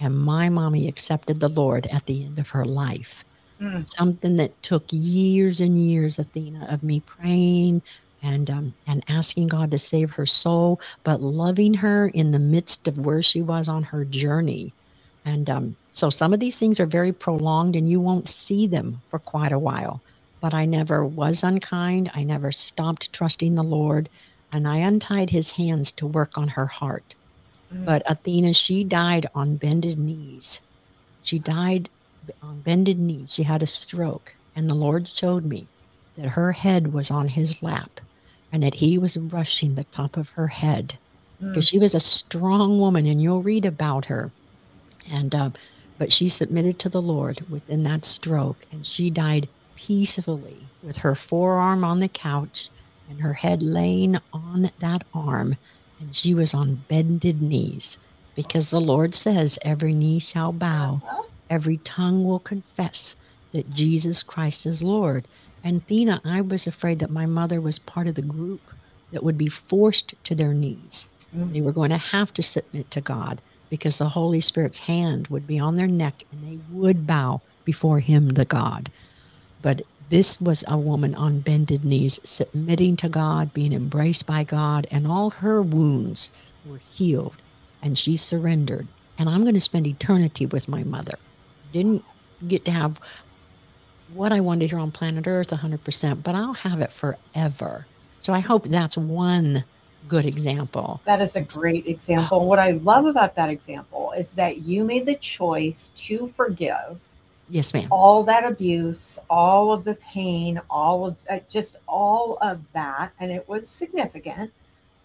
And 0.00 0.18
my 0.18 0.48
mommy 0.48 0.88
accepted 0.88 1.40
the 1.40 1.48
Lord 1.48 1.86
at 1.86 2.06
the 2.06 2.24
end 2.24 2.38
of 2.38 2.50
her 2.50 2.64
life. 2.64 3.24
Mm. 3.60 3.88
Something 3.88 4.36
that 4.36 4.62
took 4.62 4.84
years 4.90 5.60
and 5.60 5.78
years, 5.78 6.18
Athena, 6.18 6.66
of 6.68 6.82
me 6.82 7.00
praying 7.00 7.82
and 8.22 8.50
um, 8.50 8.74
and 8.86 9.04
asking 9.08 9.48
God 9.48 9.70
to 9.72 9.78
save 9.78 10.12
her 10.12 10.26
soul, 10.26 10.80
but 11.04 11.20
loving 11.20 11.74
her 11.74 12.08
in 12.08 12.32
the 12.32 12.38
midst 12.38 12.86
of 12.88 12.98
where 12.98 13.22
she 13.22 13.42
was 13.42 13.68
on 13.68 13.82
her 13.84 14.04
journey. 14.04 14.72
And 15.24 15.50
um, 15.50 15.76
so 15.90 16.10
some 16.10 16.32
of 16.32 16.40
these 16.40 16.58
things 16.58 16.80
are 16.80 16.86
very 16.86 17.12
prolonged, 17.12 17.76
and 17.76 17.86
you 17.86 18.00
won't 18.00 18.28
see 18.28 18.66
them 18.66 19.02
for 19.10 19.18
quite 19.18 19.52
a 19.52 19.58
while. 19.58 20.00
But 20.40 20.54
I 20.54 20.64
never 20.66 21.04
was 21.04 21.42
unkind. 21.42 22.10
I 22.14 22.22
never 22.22 22.52
stopped 22.52 23.12
trusting 23.12 23.56
the 23.56 23.64
Lord 23.64 24.08
and 24.52 24.66
I 24.66 24.78
untied 24.78 25.30
his 25.30 25.52
hands 25.52 25.92
to 25.92 26.06
work 26.06 26.38
on 26.38 26.48
her 26.48 26.66
heart. 26.66 27.14
Mm. 27.72 27.84
But 27.84 28.02
Athena, 28.10 28.54
she 28.54 28.84
died 28.84 29.26
on 29.34 29.56
bended 29.56 29.98
knees. 29.98 30.60
She 31.22 31.38
died 31.38 31.90
on 32.42 32.60
bended 32.60 32.98
knees. 32.98 33.34
She 33.34 33.42
had 33.44 33.62
a 33.62 33.66
stroke, 33.66 34.34
and 34.56 34.68
the 34.68 34.74
Lord 34.74 35.08
showed 35.08 35.44
me 35.44 35.66
that 36.16 36.30
her 36.30 36.52
head 36.52 36.92
was 36.92 37.10
on 37.10 37.28
his 37.28 37.62
lap 37.62 38.00
and 38.52 38.62
that 38.62 38.74
he 38.76 38.96
was 38.98 39.16
brushing 39.16 39.74
the 39.74 39.84
top 39.84 40.16
of 40.16 40.30
her 40.30 40.48
head 40.48 40.98
Mm. 41.40 41.50
because 41.50 41.68
she 41.68 41.78
was 41.78 41.94
a 41.94 42.00
strong 42.00 42.80
woman, 42.80 43.06
and 43.06 43.22
you'll 43.22 43.42
read 43.44 43.64
about 43.64 44.06
her. 44.06 44.32
And 45.08 45.32
uh, 45.34 45.50
But 45.98 46.12
she 46.12 46.28
submitted 46.28 46.78
to 46.80 46.88
the 46.88 47.00
Lord 47.02 47.48
within 47.48 47.82
that 47.84 48.04
stroke, 48.04 48.64
and 48.72 48.84
she 48.84 49.08
died 49.10 49.48
peacefully 49.76 50.56
with 50.82 50.98
her 50.98 51.14
forearm 51.14 51.82
on 51.84 51.98
the 52.00 52.08
couch 52.08 52.70
and 53.08 53.20
her 53.20 53.34
head 53.34 53.62
laying 53.62 54.18
on 54.32 54.70
that 54.80 55.04
arm, 55.14 55.56
and 56.00 56.14
she 56.14 56.34
was 56.34 56.54
on 56.54 56.82
bended 56.88 57.40
knees 57.40 57.98
because 58.34 58.70
the 58.70 58.80
Lord 58.80 59.14
says, 59.14 59.58
Every 59.62 59.92
knee 59.92 60.18
shall 60.18 60.52
bow, 60.52 61.00
every 61.50 61.78
tongue 61.78 62.24
will 62.24 62.38
confess 62.38 63.16
that 63.52 63.70
Jesus 63.70 64.22
Christ 64.22 64.66
is 64.66 64.82
Lord. 64.82 65.26
And 65.64 65.86
Thina, 65.86 66.20
I 66.24 66.40
was 66.40 66.66
afraid 66.66 66.98
that 67.00 67.10
my 67.10 67.26
mother 67.26 67.60
was 67.60 67.78
part 67.78 68.06
of 68.06 68.14
the 68.14 68.22
group 68.22 68.60
that 69.12 69.22
would 69.24 69.38
be 69.38 69.48
forced 69.48 70.14
to 70.24 70.34
their 70.34 70.54
knees. 70.54 71.08
Mm. 71.36 71.52
They 71.52 71.60
were 71.60 71.72
going 71.72 71.90
to 71.90 71.96
have 71.96 72.32
to 72.34 72.42
submit 72.42 72.90
to 72.90 73.00
God 73.00 73.40
because 73.70 73.98
the 73.98 74.10
Holy 74.10 74.40
Spirit's 74.40 74.80
hand 74.80 75.28
would 75.28 75.46
be 75.46 75.58
on 75.58 75.76
their 75.76 75.86
neck 75.86 76.24
and 76.30 76.46
they 76.46 76.58
would 76.70 77.06
bow 77.06 77.40
before 77.64 78.00
Him, 78.00 78.30
the 78.30 78.44
God. 78.44 78.90
But 79.60 79.82
this 80.10 80.40
was 80.40 80.64
a 80.66 80.78
woman 80.78 81.14
on 81.14 81.40
bended 81.40 81.84
knees, 81.84 82.18
submitting 82.24 82.96
to 82.98 83.08
God, 83.08 83.52
being 83.52 83.74
embraced 83.74 84.26
by 84.26 84.42
God, 84.42 84.86
and 84.90 85.06
all 85.06 85.30
her 85.30 85.60
wounds 85.60 86.30
were 86.64 86.78
healed, 86.78 87.36
and 87.82 87.98
she 87.98 88.16
surrendered. 88.16 88.88
And 89.18 89.28
I'm 89.28 89.42
going 89.42 89.54
to 89.54 89.60
spend 89.60 89.86
eternity 89.86 90.46
with 90.46 90.68
my 90.68 90.82
mother. 90.82 91.18
Didn't 91.72 92.04
get 92.46 92.64
to 92.66 92.70
have 92.70 93.00
what 94.12 94.32
I 94.32 94.40
wanted 94.40 94.70
here 94.70 94.78
on 94.78 94.90
planet 94.90 95.26
Earth 95.26 95.50
100%, 95.50 96.22
but 96.22 96.34
I'll 96.34 96.54
have 96.54 96.80
it 96.80 96.92
forever. 96.92 97.86
So 98.20 98.32
I 98.32 98.40
hope 98.40 98.64
that's 98.64 98.96
one 98.96 99.64
good 100.08 100.24
example. 100.24 101.00
That 101.04 101.20
is 101.20 101.36
a 101.36 101.42
great 101.42 101.86
example. 101.86 102.46
What 102.46 102.58
I 102.58 102.72
love 102.72 103.06
about 103.06 103.34
that 103.36 103.50
example 103.50 104.12
is 104.16 104.32
that 104.32 104.58
you 104.62 104.84
made 104.84 105.06
the 105.06 105.16
choice 105.16 105.90
to 105.94 106.26
forgive. 106.28 107.00
Yes, 107.50 107.72
ma'am. 107.72 107.88
All 107.90 108.24
that 108.24 108.44
abuse, 108.44 109.18
all 109.30 109.72
of 109.72 109.84
the 109.84 109.94
pain, 109.96 110.60
all 110.68 111.06
of 111.06 111.18
uh, 111.30 111.38
just 111.48 111.76
all 111.86 112.36
of 112.42 112.60
that, 112.74 113.12
and 113.20 113.30
it 113.30 113.48
was 113.48 113.66
significant. 113.68 114.52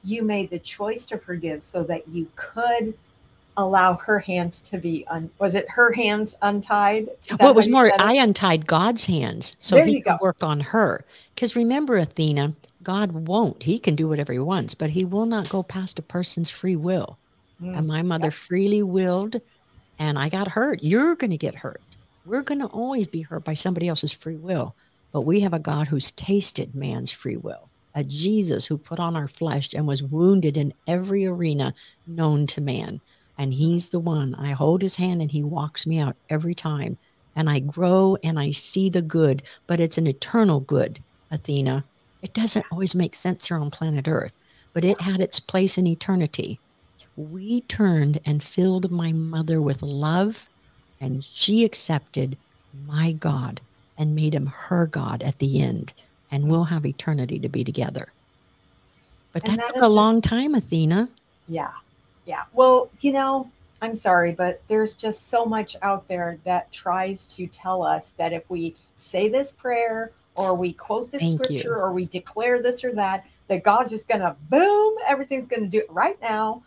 You 0.03 0.24
made 0.24 0.50
the 0.50 0.60
choice 0.60 1.05
to 1.08 1.17
forgive 1.17 1.63
so 1.63 1.84
that 1.84 2.08
you 2.10 2.27
could 2.36 2.96
allow 3.57 3.95
her 3.95 4.19
hands 4.19 4.62
to 4.62 4.77
be 4.77 5.05
un- 5.07 5.29
was 5.39 5.55
it 5.55 5.69
her 5.69 5.91
hands 5.91 6.36
untied? 6.41 7.10
Well 7.39 7.50
it 7.50 7.55
was 7.55 7.69
more 7.69 7.91
i 8.00 8.13
untied 8.13 8.65
god's 8.67 9.05
hands 9.05 9.55
so 9.60 9.75
there 9.75 9.86
he 9.86 10.01
could 10.01 10.19
work 10.22 10.43
on 10.43 10.60
her. 10.60 11.03
Because 11.33 11.55
remember 11.55 11.98
athena 11.98 12.53
god 12.81 13.12
won't 13.27 13.63
he 13.63 13.79
can 13.79 13.95
do 13.95 14.07
whatever 14.07 14.33
he 14.33 14.39
wants 14.39 14.74
but 14.74 14.89
he 14.89 15.05
will 15.05 15.25
not 15.25 15.50
go 15.50 15.63
past 15.63 16.00
a 16.00 16.01
person's 16.01 16.50
free 16.50 16.75
will. 16.75 17.17
Mm. 17.62 17.77
and 17.77 17.88
my 17.88 18.01
mother 18.01 18.25
yep. 18.25 18.33
freely 18.33 18.83
willed 18.83 19.39
and 20.00 20.17
i 20.17 20.29
got 20.29 20.48
hurt. 20.48 20.79
You're 20.81 21.15
going 21.15 21.31
to 21.31 21.38
get 21.38 21.55
hurt. 21.55 21.81
We're 22.25 22.41
going 22.41 22.62
to 22.62 22.67
always 22.67 23.07
be 23.07 23.22
hurt 23.22 23.43
by 23.43 23.53
somebody 23.53 23.88
else's 23.88 24.12
free 24.12 24.38
will 24.38 24.75
but 25.12 25.22
we 25.22 25.39
have 25.41 25.53
a 25.53 25.60
god 25.60 25.88
who's 25.88 26.12
tasted 26.12 26.75
man's 26.75 27.12
free 27.12 27.38
will 27.38 27.69
a 27.95 28.03
jesus 28.03 28.65
who 28.65 28.77
put 28.77 29.00
on 29.00 29.15
our 29.15 29.27
flesh 29.27 29.74
and 29.74 29.88
was 29.88 30.03
wounded 30.03 30.57
in 30.57 30.74
every 30.88 31.25
arena 31.25 31.74
known 32.07 32.48
to 32.48 32.60
man 32.60 33.00
and 33.38 33.54
he's 33.54 33.90
the 33.90 34.00
one. 34.00 34.36
I 34.36 34.52
hold 34.52 34.82
his 34.82 34.96
hand 34.96 35.22
and 35.22 35.32
he 35.32 35.44
walks 35.44 35.86
me 35.86 36.00
out 36.00 36.16
every 36.30 36.56
time. 36.56 36.98
And 37.36 37.50
I 37.50 37.60
grow 37.60 38.18
and 38.24 38.40
I 38.40 38.52
see 38.52 38.90
the 38.90 39.02
good, 39.02 39.42
but 39.66 39.80
it's 39.80 39.98
an 39.98 40.08
eternal 40.08 40.60
good, 40.60 41.00
Athena. 41.32 41.84
It 42.22 42.34
doesn't 42.34 42.66
always 42.72 42.96
make 42.96 43.16
sense 43.16 43.48
here 43.48 43.58
on 43.58 43.72
planet 43.72 44.08
Earth, 44.08 44.34
but 44.74 44.86
it 44.86 45.02
had 45.02 45.20
its 45.20 45.40
place 45.40 45.78
in 45.78 45.88
eternity. 45.88 46.60
We 47.16 47.62
turned 47.62 48.20
and 48.25 48.42
filled 48.42 48.92
my 48.92 49.12
mother 49.12 49.62
with 49.62 49.82
love, 49.82 50.48
and 51.02 51.24
she 51.24 51.66
accepted 51.66 52.38
my 52.88 53.12
God 53.13 53.62
and 53.98 54.16
made 54.16 54.34
him 54.34 54.48
her 54.48 54.88
God 54.88 55.22
at 55.22 55.40
the 55.40 55.62
end. 55.62 55.94
And 56.32 56.48
we'll 56.48 56.63
have 56.63 56.86
eternity 56.86 57.40
to 57.40 57.50
be 57.50 57.63
together. 57.63 58.12
But 59.34 59.44
that, 59.44 59.58
that 59.58 59.68
took 59.68 59.78
a 59.78 59.80
just, 59.82 59.92
long 59.92 60.22
time, 60.22 60.56
Athena. 60.56 61.10
Yeah. 61.48 61.72
Yeah. 62.25 62.44
Well, 62.53 62.89
you 63.01 63.12
know, 63.12 63.50
I'm 63.82 63.96
sorry, 63.96 64.32
but 64.32 64.62
there's 64.68 64.96
just 64.96 65.30
so 65.30 65.46
much 65.46 65.75
out 65.82 66.08
there 66.08 66.39
that 66.46 66.72
tries 66.72 67.25
to 67.36 67.48
tell 67.48 67.84
us 67.84 68.12
that 68.12 68.32
if 68.32 68.50
we 68.50 68.75
say 68.96 69.27
this 69.27 69.51
prayer 69.51 70.12
or 70.36 70.56
we 70.56 70.74
quote 70.74 71.12
this 71.12 71.22
Thank 71.22 71.44
scripture 71.44 71.70
you. 71.70 71.75
or 71.75 71.92
we 71.92 72.06
declare 72.06 72.62
this 72.62 72.84
or 72.84 72.94
that, 72.94 73.27
that 73.50 73.63
God's 73.63 73.92
just 73.92 74.08
going 74.08 74.22
to 74.22 74.36
boom, 74.50 74.96
everything's 75.06 75.48
going 75.48 75.63
to 75.63 75.70
do 75.70 75.80
it 75.80 75.92
right 75.92 76.20
now. 76.22 76.63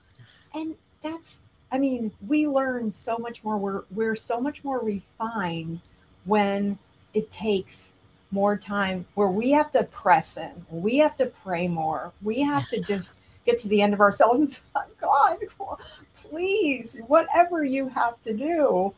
And 0.55 0.75
that's, 1.03 1.41
I 1.73 1.79
mean, 1.79 2.13
we 2.27 2.47
learn 2.47 2.91
so 2.91 3.17
much 3.17 3.43
more. 3.43 3.57
We're, 3.57 3.83
we're 3.91 4.17
so 4.17 4.41
much 4.41 4.63
more 4.63 4.81
refined 4.81 5.81
when 6.27 6.79
it 7.15 7.31
takes 7.31 7.95
more 8.31 8.57
time 8.57 9.07
where 9.15 9.29
we 9.29 9.53
have 9.53 9.71
to 9.73 9.85
press 9.85 10.37
in, 10.37 10.67
we 10.71 10.99
have 10.99 11.17
to 11.17 11.27
pray 11.27 11.67
more, 11.69 12.13
we 12.23 12.41
have 12.41 12.69
to 12.69 12.81
just 12.93 13.21
get 13.47 13.59
to 13.61 13.69
the 13.69 13.81
end 13.81 13.95
of 13.95 14.01
ourselves 14.01 14.39
and 14.41 14.51
say, 14.51 14.63
God, 15.01 15.39
please, 16.15 16.99
whatever 17.07 17.65
you 17.65 17.89
have 17.89 18.21
to 18.25 18.35
do. 18.35 18.93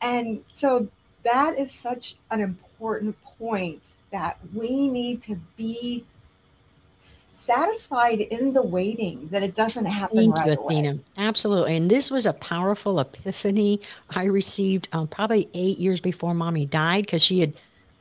And 0.00 0.42
so 0.48 0.88
that 1.24 1.58
is 1.58 1.72
such 1.72 2.16
an 2.30 2.40
important 2.40 3.16
point 3.38 3.82
that 4.10 4.38
we 4.54 4.88
need 4.88 5.22
to 5.22 5.36
be 5.56 6.04
satisfied 7.00 8.20
in 8.20 8.52
the 8.52 8.62
waiting 8.62 9.28
that 9.32 9.42
it 9.42 9.56
doesn't 9.56 9.86
happen 9.86 10.16
Thank 10.16 10.36
right 10.36 10.46
you, 10.46 10.64
Athena. 10.64 10.98
Absolutely. 11.16 11.76
And 11.76 11.90
this 11.90 12.10
was 12.10 12.26
a 12.26 12.32
powerful 12.34 13.00
epiphany 13.00 13.80
I 14.14 14.24
received 14.24 14.88
um, 14.92 15.08
probably 15.08 15.48
eight 15.54 15.78
years 15.78 16.00
before 16.00 16.34
mommy 16.34 16.66
died 16.66 17.06
because 17.06 17.22
she 17.22 17.40
had, 17.40 17.54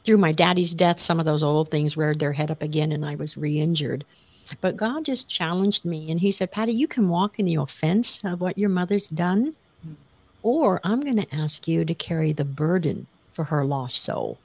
through 0.03 0.17
my 0.17 0.31
daddy's 0.31 0.75
death, 0.75 1.00
some 1.00 1.19
of 1.19 1.25
those 1.25 1.41
old 1.41 1.69
things 1.69 1.97
reared 1.97 2.19
their 2.19 2.33
head 2.33 2.51
up 2.51 2.61
again 2.61 2.91
and 2.91 3.03
I 3.05 3.15
was 3.15 3.35
re 3.35 3.59
injured. 3.59 4.05
But 4.60 4.75
God 4.77 5.05
just 5.05 5.29
challenged 5.29 5.86
me 5.86 6.12
and 6.12 6.20
He 6.20 6.31
said, 6.31 6.51
Patti, 6.51 6.74
you 6.74 6.88
can 6.88 7.10
walk 7.10 7.39
in 7.39 7.46
the 7.46 7.55
offense 7.55 8.22
of 8.24 8.41
what 8.41 8.58
your 8.58 8.70
mother's 8.70 9.08
done, 9.08 9.55
mm. 9.88 9.96
or 10.43 10.81
I'm 10.84 11.01
going 11.01 11.22
to 11.22 11.36
ask 11.36 11.67
you 11.67 11.86
to 11.86 11.93
carry 11.93 12.34
the 12.34 12.46
burden 12.46 13.08
for 13.34 13.46
her 13.46 13.63
lost 13.63 14.03
soul. 14.03 14.38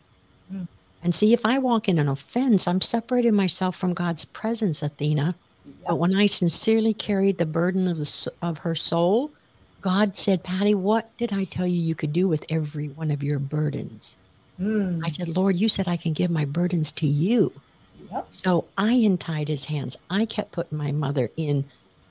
Mm. 0.53 0.69
And 1.03 1.15
see, 1.15 1.33
if 1.33 1.45
I 1.45 1.59
walk 1.59 1.89
in 1.89 1.99
an 1.99 2.09
offense, 2.09 2.67
I'm 2.67 2.81
separating 2.81 3.35
myself 3.35 3.77
from 3.77 3.95
God's 3.95 4.25
presence, 4.25 4.83
Athena. 4.83 5.35
But 5.87 5.99
when 5.99 6.15
I 6.15 6.27
sincerely 6.27 6.95
carried 6.95 7.39
the 7.39 7.47
burden 7.47 7.89
of, 7.89 7.99
the, 7.99 8.33
of 8.43 8.59
her 8.59 8.75
soul, 8.75 9.31
God 9.81 10.17
said, 10.17 10.43
Patti, 10.43 10.75
what 10.75 11.17
did 11.17 11.33
I 11.33 11.45
tell 11.45 11.67
you 11.67 11.81
you 11.81 11.95
could 11.95 12.13
do 12.13 12.29
with 12.29 12.45
every 12.49 12.89
one 12.89 13.11
of 13.11 13.23
your 13.23 13.39
burdens? 13.39 14.17
Mm. 14.61 15.01
I 15.05 15.09
said, 15.09 15.29
Lord, 15.29 15.57
you 15.57 15.69
said 15.69 15.87
I 15.87 15.97
can 15.97 16.13
give 16.13 16.31
my 16.31 16.45
burdens 16.45 16.91
to 16.93 17.07
you. 17.07 17.53
Yep. 18.11 18.27
So 18.31 18.65
I 18.77 18.93
untied 18.93 19.49
his 19.49 19.67
hands. 19.67 19.97
I 20.11 20.25
kept 20.25 20.53
putting 20.53 20.79
my 20.79 20.93
mother 20.93 21.31
in 21.37 21.65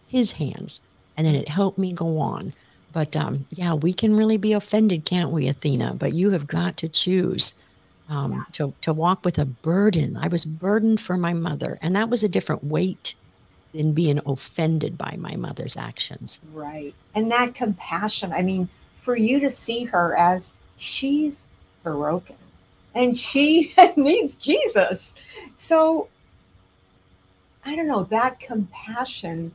his 0.08 0.34
hands, 0.34 0.82
and 1.18 1.26
then 1.26 1.36
it 1.36 1.48
helped 1.48 1.78
me 1.78 1.94
go 1.94 2.20
on. 2.20 2.54
But 2.94 3.16
um, 3.16 3.46
yeah, 3.50 3.74
we 3.74 3.94
can 3.94 4.16
really 4.16 4.38
be 4.38 4.54
offended, 4.54 5.06
can't 5.06 5.32
we, 5.32 5.48
Athena? 5.48 5.96
But 5.96 6.14
you 6.14 6.32
have 6.32 6.48
got 6.48 6.78
to 6.78 6.88
choose 6.88 7.54
um, 8.10 8.32
yeah. 8.32 8.44
to, 8.54 8.74
to 8.82 8.94
walk 8.94 9.26
with 9.26 9.38
a 9.38 9.46
burden. 9.46 10.18
I 10.18 10.28
was 10.28 10.46
burdened 10.46 11.02
for 11.02 11.18
my 11.18 11.34
mother, 11.34 11.78
and 11.82 11.96
that 11.96 12.10
was 12.10 12.24
a 12.24 12.30
different 12.30 12.64
weight 12.64 13.16
than 13.74 13.92
being 13.92 14.22
offended 14.26 14.98
by 14.98 15.16
my 15.18 15.36
mother's 15.36 15.76
actions. 15.76 16.40
Right. 16.54 16.96
And 17.14 17.30
that 17.32 17.56
compassion, 17.56 18.32
I 18.32 18.42
mean, 18.42 18.70
for 18.96 19.18
you 19.18 19.40
to 19.42 19.52
see 19.52 19.84
her 19.86 20.16
as 20.16 20.54
she's 20.78 21.48
broken 21.84 22.38
and 22.96 23.16
she 23.16 23.74
needs 23.96 24.36
Jesus. 24.36 25.14
So 25.56 26.08
I 27.66 27.76
don't 27.76 27.88
know, 27.88 28.04
that 28.06 28.40
compassion 28.40 29.52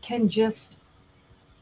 can 0.00 0.28
just 0.28 0.80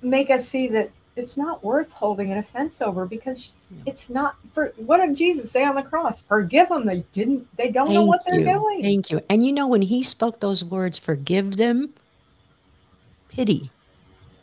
make 0.03 0.31
us 0.31 0.47
see 0.47 0.69
that 0.69 0.91
it's 1.17 1.37
not 1.37 1.65
worth 1.65 1.93
holding 1.93 2.31
an 2.31 2.37
offense 2.37 2.83
over 2.83 3.07
because 3.07 3.53
it's 3.87 4.11
not 4.11 4.37
for 4.53 4.75
what 4.77 4.99
did 4.99 5.17
Jesus 5.17 5.51
say 5.51 5.65
on 5.65 5.75
the 5.75 5.83
cross? 5.83 6.21
Forgive 6.21 6.69
them. 6.69 6.87
They 6.87 7.05
didn't, 7.15 7.49
they 7.57 7.71
don't 7.71 7.87
Thank 7.87 7.99
know 7.99 8.05
what 8.05 8.25
they're 8.27 8.39
you. 8.39 8.53
doing. 8.53 8.83
Thank 8.83 9.11
you. 9.11 9.23
And 9.31 9.45
you 9.45 9.53
know, 9.53 9.67
when 9.67 9.83
he 9.83 10.03
spoke 10.03 10.41
those 10.41 10.63
words, 10.65 10.99
forgive 10.99 11.57
them, 11.57 11.95
pity. 13.29 13.71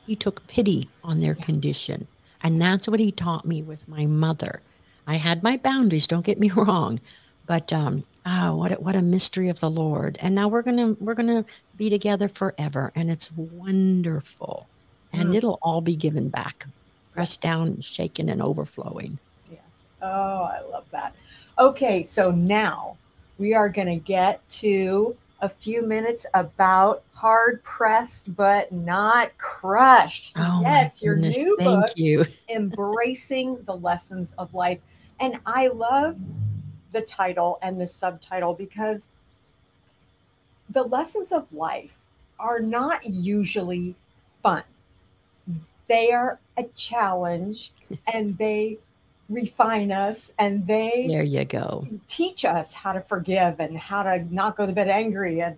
He 0.07 0.15
took 0.15 0.45
pity 0.47 0.89
on 1.03 1.21
their 1.21 1.35
yeah. 1.35 1.45
condition. 1.45 2.07
And 2.41 2.61
that's 2.61 2.87
what 2.87 2.99
he 2.99 3.11
taught 3.11 3.45
me 3.45 3.61
with 3.61 3.87
my 3.87 4.05
mother. 4.07 4.61
I 5.07 5.15
had 5.15 5.43
my 5.43 5.57
boundaries, 5.57 6.07
don't 6.07 6.25
get 6.25 6.39
me 6.39 6.49
wrong, 6.55 6.99
but 7.45 7.71
um, 7.73 8.03
oh, 8.25 8.57
what 8.57 8.71
a, 8.71 8.75
what 8.75 8.95
a 8.95 9.01
mystery 9.01 9.49
of 9.49 9.59
the 9.59 9.69
Lord! 9.69 10.17
And 10.21 10.35
now 10.35 10.47
we're 10.47 10.61
gonna 10.61 10.95
we're 10.99 11.13
gonna 11.13 11.45
be 11.77 11.89
together 11.89 12.27
forever, 12.27 12.91
and 12.95 13.09
it's 13.09 13.31
wonderful, 13.31 14.67
and 15.11 15.29
mm. 15.29 15.35
it'll 15.35 15.59
all 15.61 15.81
be 15.81 15.95
given 15.95 16.29
back, 16.29 16.65
pressed 17.11 17.41
down, 17.41 17.81
shaken, 17.81 18.29
and 18.29 18.41
overflowing. 18.41 19.19
Yes. 19.51 19.61
Oh, 20.01 20.43
I 20.43 20.61
love 20.71 20.89
that. 20.91 21.15
Okay, 21.59 22.03
so 22.03 22.31
now 22.31 22.97
we 23.37 23.53
are 23.53 23.69
gonna 23.69 23.97
get 23.97 24.47
to 24.49 25.15
a 25.43 25.49
few 25.49 25.85
minutes 25.85 26.25
about 26.33 27.03
hard 27.11 27.61
pressed 27.63 28.33
but 28.33 28.71
not 28.71 29.37
crushed. 29.37 30.37
Oh, 30.39 30.61
yes, 30.61 31.03
your 31.03 31.17
new 31.17 31.57
Thank 31.59 31.81
book, 31.81 31.89
you. 31.97 32.25
Embracing 32.49 33.61
the 33.63 33.75
Lessons 33.75 34.33
of 34.37 34.53
Life. 34.53 34.79
And 35.23 35.39
I 35.45 35.67
love 35.67 36.17
the 36.91 37.01
title 37.01 37.57
and 37.61 37.79
the 37.79 37.87
subtitle 37.87 38.53
because 38.53 39.07
the 40.69 40.83
lessons 40.83 41.31
of 41.31 41.47
life 41.53 42.01
are 42.37 42.59
not 42.59 43.05
usually 43.05 43.95
fun. 44.41 44.63
They 45.87 46.11
are 46.11 46.39
a 46.57 46.65
challenge 46.75 47.71
and 48.13 48.37
they 48.37 48.79
refine 49.29 49.93
us 49.93 50.33
and 50.37 50.67
they 50.67 51.07
There 51.07 51.23
you 51.23 51.45
go. 51.45 51.87
teach 52.09 52.43
us 52.43 52.73
how 52.73 52.91
to 52.91 52.99
forgive 52.99 53.61
and 53.61 53.77
how 53.77 54.03
to 54.03 54.27
not 54.29 54.57
go 54.57 54.65
to 54.65 54.73
bed 54.73 54.89
angry 54.89 55.41
and 55.41 55.57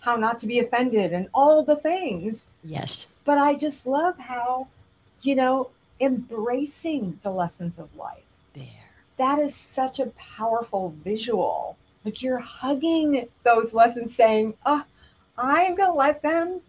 how 0.00 0.16
not 0.16 0.38
to 0.40 0.46
be 0.46 0.58
offended 0.58 1.14
and 1.14 1.26
all 1.32 1.62
the 1.62 1.76
things. 1.76 2.48
Yes. 2.62 3.08
But 3.24 3.38
I 3.38 3.54
just 3.54 3.86
love 3.86 4.18
how, 4.18 4.68
you 5.22 5.36
know, 5.36 5.70
embracing 5.98 7.18
the 7.22 7.30
lessons 7.30 7.78
of 7.78 7.96
life. 7.96 8.24
That 9.16 9.38
is 9.38 9.54
such 9.54 10.00
a 10.00 10.06
powerful 10.06 10.94
visual. 11.04 11.76
Like 12.04 12.22
you're 12.22 12.38
hugging 12.38 13.28
those 13.44 13.74
lessons, 13.74 14.14
saying, 14.14 14.54
ah, 14.66 14.84
Oh, 15.38 15.42
I 15.42 15.62
am 15.62 15.76
going 15.76 15.90
to 15.90 15.96
let 15.96 16.22
them 16.22 16.60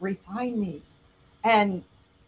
refine 0.00 0.58
me. 0.58 0.82
And 1.44 1.82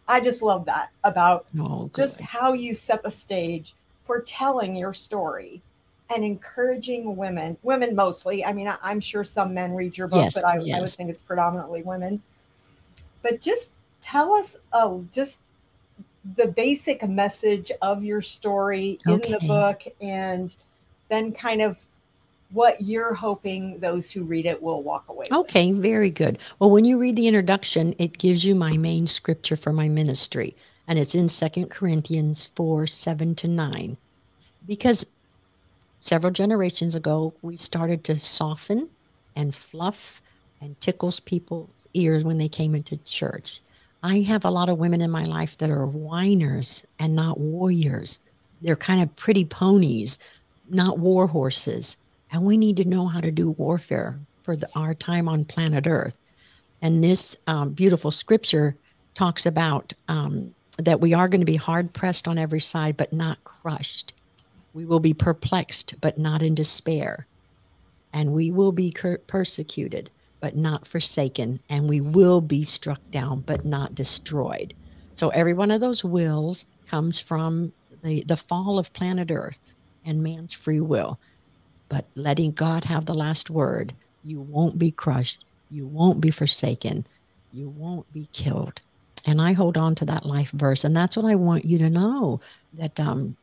I 0.07 0.19
just 0.19 0.41
love 0.41 0.65
that 0.65 0.89
about 1.03 1.45
Oh, 1.59 1.89
just 1.95 2.21
how 2.21 2.53
you 2.53 2.75
set 2.75 3.03
the 3.03 3.11
stage 3.11 3.73
for 4.05 4.21
telling 4.21 4.75
your 4.75 4.93
story 4.93 5.61
and 6.09 6.23
encouraging 6.23 7.15
women, 7.15 7.57
women 7.61 7.95
mostly. 7.95 8.43
I 8.43 8.53
mean, 8.53 8.67
I, 8.67 8.77
I'm 8.81 8.99
sure 8.99 9.23
some 9.23 9.53
men 9.53 9.75
read 9.75 9.97
your 9.97 10.07
book, 10.07 10.23
Yes, 10.23 10.33
but 10.33 10.45
I, 10.45 10.55
I 10.55 10.79
would 10.81 10.89
think 10.89 11.09
it's 11.09 11.21
predominantly 11.21 11.83
women. 11.83 12.21
But 13.21 13.41
just 13.41 13.73
tell 14.01 14.33
us, 14.33 14.57
oh, 14.73 15.05
just 15.11 15.39
the 16.35 16.47
basic 16.47 17.07
message 17.07 17.71
of 17.81 18.03
your 18.03 18.21
story 18.21 18.99
in 19.07 19.19
the 19.19 19.39
book, 19.47 19.83
and 20.01 20.55
then 21.09 21.31
kind 21.31 21.61
of 21.61 21.83
what 22.51 22.81
you're 22.81 23.13
hoping 23.13 23.79
those 23.79 24.11
who 24.11 24.23
read 24.23 24.45
it 24.45 24.61
will 24.61 24.81
walk 24.81 25.05
away 25.07 25.25
with. 25.29 25.31
Okay, 25.31 25.71
very 25.71 26.09
good. 26.09 26.39
Well, 26.57 26.71
when 26.71 26.85
you 26.85 26.97
read 26.97 27.15
the 27.15 27.27
introduction, 27.27 27.93
it 27.99 28.17
gives 28.17 28.43
you 28.43 28.55
my 28.55 28.75
main 28.77 29.07
scripture 29.07 29.55
for 29.55 29.71
my 29.71 29.87
ministry, 29.87 30.55
and 30.87 30.97
it's 30.97 31.15
in 31.15 31.29
Second 31.29 31.69
Corinthians 31.69 32.47
4 32.55 32.87
7 32.87 33.35
to 33.35 33.47
9. 33.47 33.97
Because 34.67 35.05
several 35.99 36.31
generations 36.31 36.95
ago, 36.95 37.33
we 37.41 37.55
started 37.55 38.03
to 38.05 38.17
soften 38.17 38.89
and 39.35 39.53
fluff 39.53 40.21
and 40.61 40.79
tickles 40.81 41.19
people's 41.19 41.87
ears 41.93 42.23
when 42.23 42.37
they 42.37 42.49
came 42.49 42.75
into 42.75 42.97
church. 42.97 43.61
I 44.01 44.21
have 44.21 44.45
a 44.45 44.51
lot 44.51 44.69
of 44.69 44.77
women 44.77 45.01
in 45.01 45.11
my 45.11 45.25
life 45.25 45.57
that 45.57 45.69
are 45.69 45.85
whiners 45.85 46.85
and 46.99 47.15
not 47.15 47.39
warriors. 47.39 48.19
They're 48.61 48.75
kind 48.75 49.01
of 49.01 49.13
pretty 49.15 49.45
ponies, 49.45 50.19
not 50.69 50.99
war 50.99 51.27
horses. 51.27 51.97
And 52.31 52.43
we 52.43 52.57
need 52.57 52.77
to 52.77 52.87
know 52.87 53.07
how 53.07 53.19
to 53.21 53.31
do 53.31 53.51
warfare 53.51 54.19
for 54.43 54.55
the, 54.55 54.69
our 54.75 54.93
time 54.93 55.27
on 55.27 55.43
planet 55.45 55.85
Earth. 55.87 56.17
And 56.81 57.03
this 57.03 57.35
um, 57.47 57.71
beautiful 57.71 58.11
scripture 58.11 58.75
talks 59.15 59.45
about 59.45 59.91
um, 60.07 60.53
that 60.77 61.01
we 61.01 61.13
are 61.13 61.27
going 61.27 61.41
to 61.41 61.45
be 61.45 61.57
hard 61.57 61.91
pressed 61.93 62.27
on 62.27 62.37
every 62.37 62.61
side, 62.61 62.95
but 62.95 63.11
not 63.11 63.43
crushed. 63.43 64.13
We 64.73 64.85
will 64.85 65.01
be 65.01 65.13
perplexed, 65.13 65.95
but 65.99 66.17
not 66.17 66.41
in 66.41 66.55
despair. 66.55 67.27
And 68.13 68.31
we 68.31 68.49
will 68.49 68.71
be 68.71 68.95
persecuted, 69.27 70.09
but 70.39 70.55
not 70.55 70.87
forsaken. 70.87 71.59
And 71.69 71.89
we 71.89 72.01
will 72.01 72.41
be 72.41 72.63
struck 72.63 73.01
down, 73.11 73.41
but 73.41 73.65
not 73.65 73.95
destroyed. 73.95 74.73
So 75.11 75.29
every 75.29 75.53
one 75.53 75.71
of 75.71 75.81
those 75.81 76.03
wills 76.03 76.65
comes 76.87 77.19
from 77.19 77.73
the, 78.03 78.23
the 78.25 78.37
fall 78.37 78.79
of 78.79 78.93
planet 78.93 79.31
Earth 79.31 79.73
and 80.05 80.23
man's 80.23 80.53
free 80.53 80.79
will. 80.79 81.19
But 81.89 82.05
letting 82.15 82.51
God 82.51 82.85
have 82.85 83.05
the 83.05 83.13
last 83.13 83.49
word, 83.49 83.93
you 84.23 84.39
won't 84.39 84.77
be 84.77 84.91
crushed. 84.91 85.43
You 85.71 85.85
won't 85.85 86.21
be 86.21 86.31
forsaken. 86.31 87.05
You 87.51 87.69
won't 87.69 88.11
be 88.13 88.27
killed. 88.31 88.81
And 89.25 89.41
I 89.41 89.53
hold 89.53 89.77
on 89.77 89.95
to 89.95 90.05
that 90.05 90.25
life 90.25 90.51
verse. 90.51 90.83
And 90.83 90.95
that's 90.95 91.17
what 91.17 91.25
I 91.25 91.35
want 91.35 91.65
you 91.65 91.77
to 91.79 91.89
know 91.89 92.39
that 92.73 92.99
um, 92.99 93.35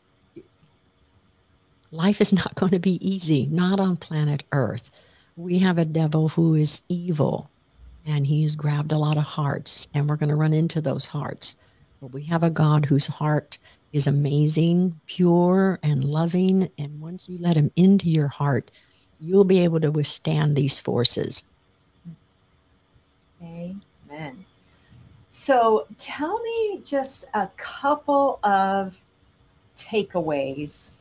life 1.90 2.20
is 2.20 2.32
not 2.32 2.54
going 2.56 2.72
to 2.72 2.78
be 2.78 3.06
easy, 3.06 3.46
not 3.46 3.80
on 3.80 3.96
planet 3.96 4.44
Earth. 4.52 4.90
We 5.36 5.58
have 5.58 5.76
a 5.76 5.84
devil 5.84 6.30
who 6.30 6.54
is 6.54 6.82
evil 6.88 7.50
and 8.06 8.26
he's 8.26 8.56
grabbed 8.56 8.92
a 8.92 8.98
lot 8.98 9.16
of 9.16 9.24
hearts, 9.24 9.88
and 9.92 10.08
we're 10.08 10.16
going 10.16 10.28
to 10.28 10.36
run 10.36 10.52
into 10.52 10.80
those 10.80 11.06
hearts. 11.06 11.56
But 12.00 12.12
we 12.12 12.22
have 12.24 12.44
a 12.44 12.50
God 12.50 12.86
whose 12.86 13.06
heart 13.06 13.58
is 13.92 14.06
amazing, 14.06 15.00
pure, 15.06 15.78
and 15.82 16.04
loving. 16.04 16.70
And 16.78 17.00
once 17.00 17.28
you 17.28 17.36
let 17.38 17.56
him 17.56 17.72
into 17.74 18.08
your 18.08 18.28
heart, 18.28 18.70
you'll 19.18 19.44
be 19.44 19.64
able 19.64 19.80
to 19.80 19.90
withstand 19.90 20.54
these 20.54 20.78
forces. 20.78 21.42
Amen. 23.42 24.44
So 25.30 25.86
tell 25.98 26.40
me 26.42 26.80
just 26.84 27.26
a 27.34 27.48
couple 27.56 28.38
of 28.44 29.02
takeaways 29.76 30.92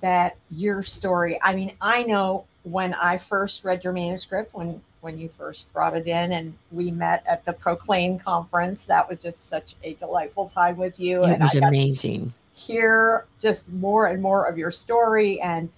that 0.00 0.36
your 0.50 0.82
story. 0.82 1.38
I 1.42 1.54
mean, 1.54 1.72
I 1.80 2.04
know 2.04 2.46
when 2.70 2.94
I 2.94 3.18
first 3.18 3.64
read 3.64 3.84
your 3.84 3.92
manuscript, 3.92 4.54
when 4.54 4.80
when 5.00 5.18
you 5.18 5.28
first 5.28 5.72
brought 5.72 5.96
it 5.96 6.06
in 6.06 6.32
and 6.32 6.54
we 6.72 6.90
met 6.90 7.22
at 7.26 7.44
the 7.44 7.52
Proclaim 7.52 8.18
conference, 8.18 8.84
that 8.86 9.08
was 9.08 9.18
just 9.18 9.46
such 9.46 9.76
a 9.84 9.94
delightful 9.94 10.48
time 10.48 10.76
with 10.76 10.98
you. 10.98 11.24
It 11.24 11.34
and 11.34 11.42
was 11.42 11.54
amazing. 11.54 12.34
hear 12.54 13.26
just 13.40 13.68
more 13.68 14.08
and 14.08 14.20
more 14.20 14.46
of 14.46 14.58
your 14.58 14.72
story. 14.72 15.40
And 15.40 15.68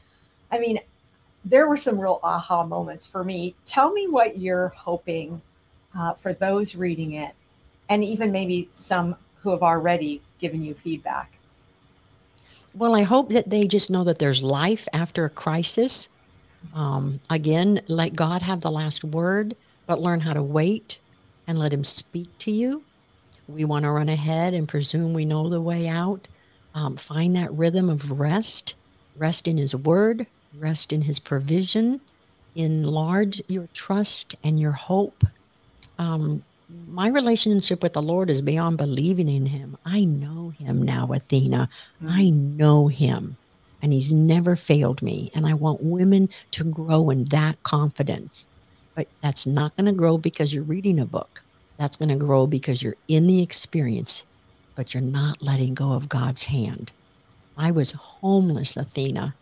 I 0.50 0.58
mean, 0.58 0.80
there 1.44 1.68
were 1.68 1.76
some 1.76 2.00
real 2.00 2.18
aha 2.22 2.64
moments 2.64 3.06
for 3.06 3.22
me. 3.22 3.54
Tell 3.66 3.92
me 3.92 4.08
what 4.08 4.38
you're 4.38 4.68
hoping 4.68 5.40
uh, 5.96 6.14
for 6.14 6.32
those 6.32 6.74
reading 6.74 7.14
it, 7.14 7.34
and 7.88 8.02
even 8.04 8.32
maybe 8.32 8.70
some 8.74 9.16
who 9.42 9.50
have 9.50 9.62
already 9.62 10.22
given 10.38 10.62
you 10.62 10.74
feedback. 10.74 11.32
Well, 12.74 12.94
I 12.94 13.02
hope 13.02 13.30
that 13.30 13.50
they 13.50 13.66
just 13.66 13.90
know 13.90 14.04
that 14.04 14.18
there's 14.18 14.42
life 14.42 14.86
after 14.92 15.24
a 15.24 15.30
crisis. 15.30 16.08
Um, 16.74 17.20
again, 17.30 17.80
let 17.88 18.14
God 18.14 18.42
have 18.42 18.60
the 18.60 18.70
last 18.70 19.04
word, 19.04 19.56
but 19.86 20.00
learn 20.00 20.20
how 20.20 20.32
to 20.32 20.42
wait 20.42 20.98
and 21.46 21.58
let 21.58 21.72
Him 21.72 21.84
speak 21.84 22.28
to 22.40 22.50
you. 22.50 22.84
We 23.48 23.64
want 23.64 23.84
to 23.84 23.90
run 23.90 24.08
ahead 24.08 24.54
and 24.54 24.68
presume 24.68 25.12
we 25.12 25.24
know 25.24 25.48
the 25.48 25.60
way 25.60 25.88
out. 25.88 26.28
Um, 26.74 26.96
find 26.96 27.34
that 27.34 27.52
rhythm 27.52 27.90
of 27.90 28.20
rest, 28.20 28.74
rest 29.16 29.48
in 29.48 29.58
His 29.58 29.74
word, 29.74 30.26
rest 30.56 30.92
in 30.92 31.02
His 31.02 31.18
provision, 31.18 32.00
enlarge 32.54 33.42
your 33.48 33.68
trust 33.74 34.36
and 34.44 34.60
your 34.60 34.72
hope. 34.72 35.24
Um, 35.98 36.44
my 36.88 37.08
relationship 37.08 37.82
with 37.82 37.94
the 37.94 38.02
Lord 38.02 38.30
is 38.30 38.42
beyond 38.42 38.78
believing 38.78 39.28
in 39.28 39.46
Him. 39.46 39.76
I 39.84 40.04
know 40.04 40.50
Him 40.50 40.82
now, 40.82 41.12
Athena. 41.12 41.68
I 42.06 42.30
know 42.30 42.86
him 42.86 43.36
and 43.82 43.92
he's 43.92 44.12
never 44.12 44.56
failed 44.56 45.02
me. 45.02 45.30
And 45.34 45.46
I 45.46 45.54
want 45.54 45.82
women 45.82 46.28
to 46.52 46.64
grow 46.64 47.10
in 47.10 47.24
that 47.26 47.62
confidence. 47.62 48.46
But 48.94 49.08
that's 49.22 49.46
not 49.46 49.76
going 49.76 49.86
to 49.86 49.92
grow 49.92 50.18
because 50.18 50.52
you're 50.52 50.62
reading 50.62 50.98
a 50.98 51.06
book. 51.06 51.42
That's 51.78 51.96
going 51.96 52.10
to 52.10 52.16
grow 52.16 52.46
because 52.46 52.82
you're 52.82 52.96
in 53.08 53.26
the 53.26 53.42
experience, 53.42 54.26
but 54.74 54.92
you're 54.92 55.02
not 55.02 55.42
letting 55.42 55.74
go 55.74 55.92
of 55.92 56.08
God's 56.08 56.46
hand. 56.46 56.92
I 57.56 57.70
was 57.70 57.92
homeless, 57.92 58.76
Athena, 58.76 59.34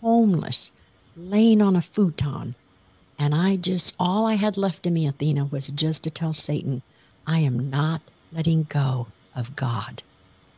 homeless, 0.00 0.70
laying 1.16 1.60
on 1.60 1.76
a 1.76 1.82
futon. 1.82 2.54
And 3.18 3.34
I 3.34 3.56
just, 3.56 3.94
all 3.98 4.26
I 4.26 4.34
had 4.34 4.56
left 4.56 4.86
in 4.86 4.94
me, 4.94 5.06
Athena, 5.06 5.46
was 5.46 5.68
just 5.68 6.04
to 6.04 6.10
tell 6.10 6.32
Satan, 6.32 6.82
I 7.26 7.40
am 7.40 7.70
not 7.70 8.02
letting 8.32 8.64
go 8.64 9.06
of 9.34 9.56
God. 9.56 10.02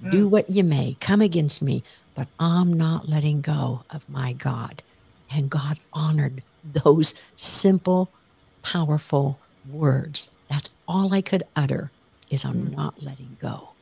Mm. 0.02 0.10
Do 0.10 0.28
what 0.28 0.50
you 0.50 0.64
may, 0.64 0.96
come 1.00 1.20
against 1.20 1.62
me, 1.62 1.82
but 2.16 2.30
I'm 2.40 2.72
not 2.74 3.08
letting 3.08 3.42
go 3.42 3.84
of 3.90 4.08
my 4.08 4.34
God. 4.34 4.82
And 5.30 5.50
God 5.50 5.80
honored 5.94 6.44
those 6.64 7.14
simple, 7.36 8.14
powerful 8.64 9.42
words. 9.64 10.30
That's 10.50 10.70
all 10.88 11.14
I 11.14 11.22
could 11.22 11.44
utter 11.56 11.92
is 12.30 12.44
I'm 12.44 12.68
Mm. 12.72 12.76
not 12.76 13.02
letting 13.02 13.36
go. 13.40 13.76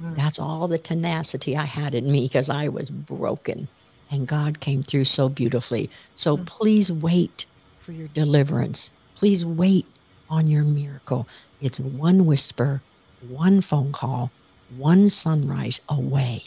Mm. 0.00 0.16
That's 0.16 0.38
all 0.38 0.68
the 0.68 0.78
tenacity 0.78 1.56
I 1.56 1.66
had 1.66 1.94
in 1.94 2.10
me 2.12 2.22
because 2.24 2.50
I 2.50 2.68
was 2.68 2.90
broken. 2.90 3.70
And 4.10 4.28
God 4.28 4.60
came 4.60 4.82
through 4.82 5.06
so 5.06 5.28
beautifully. 5.28 5.90
So 6.14 6.38
Mm. 6.38 6.46
please 6.46 6.92
wait 6.92 7.46
for 7.78 7.92
your 7.92 8.08
deliverance. 8.08 8.92
Please 9.16 9.46
wait 9.46 9.98
on 10.28 10.48
your 10.48 10.64
miracle. 10.64 11.28
It's 11.60 11.80
one 11.80 12.26
whisper, 12.26 12.84
one 13.20 13.60
phone 13.62 13.92
call, 13.92 14.34
one 14.68 15.08
sunrise 15.08 15.80
away. 15.88 16.44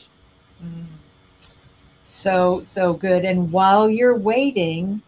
So, 2.23 2.61
so 2.63 2.93
good. 2.93 3.25
And 3.25 3.51
while 3.51 3.89
you're 3.89 4.15
waiting, 4.15 5.01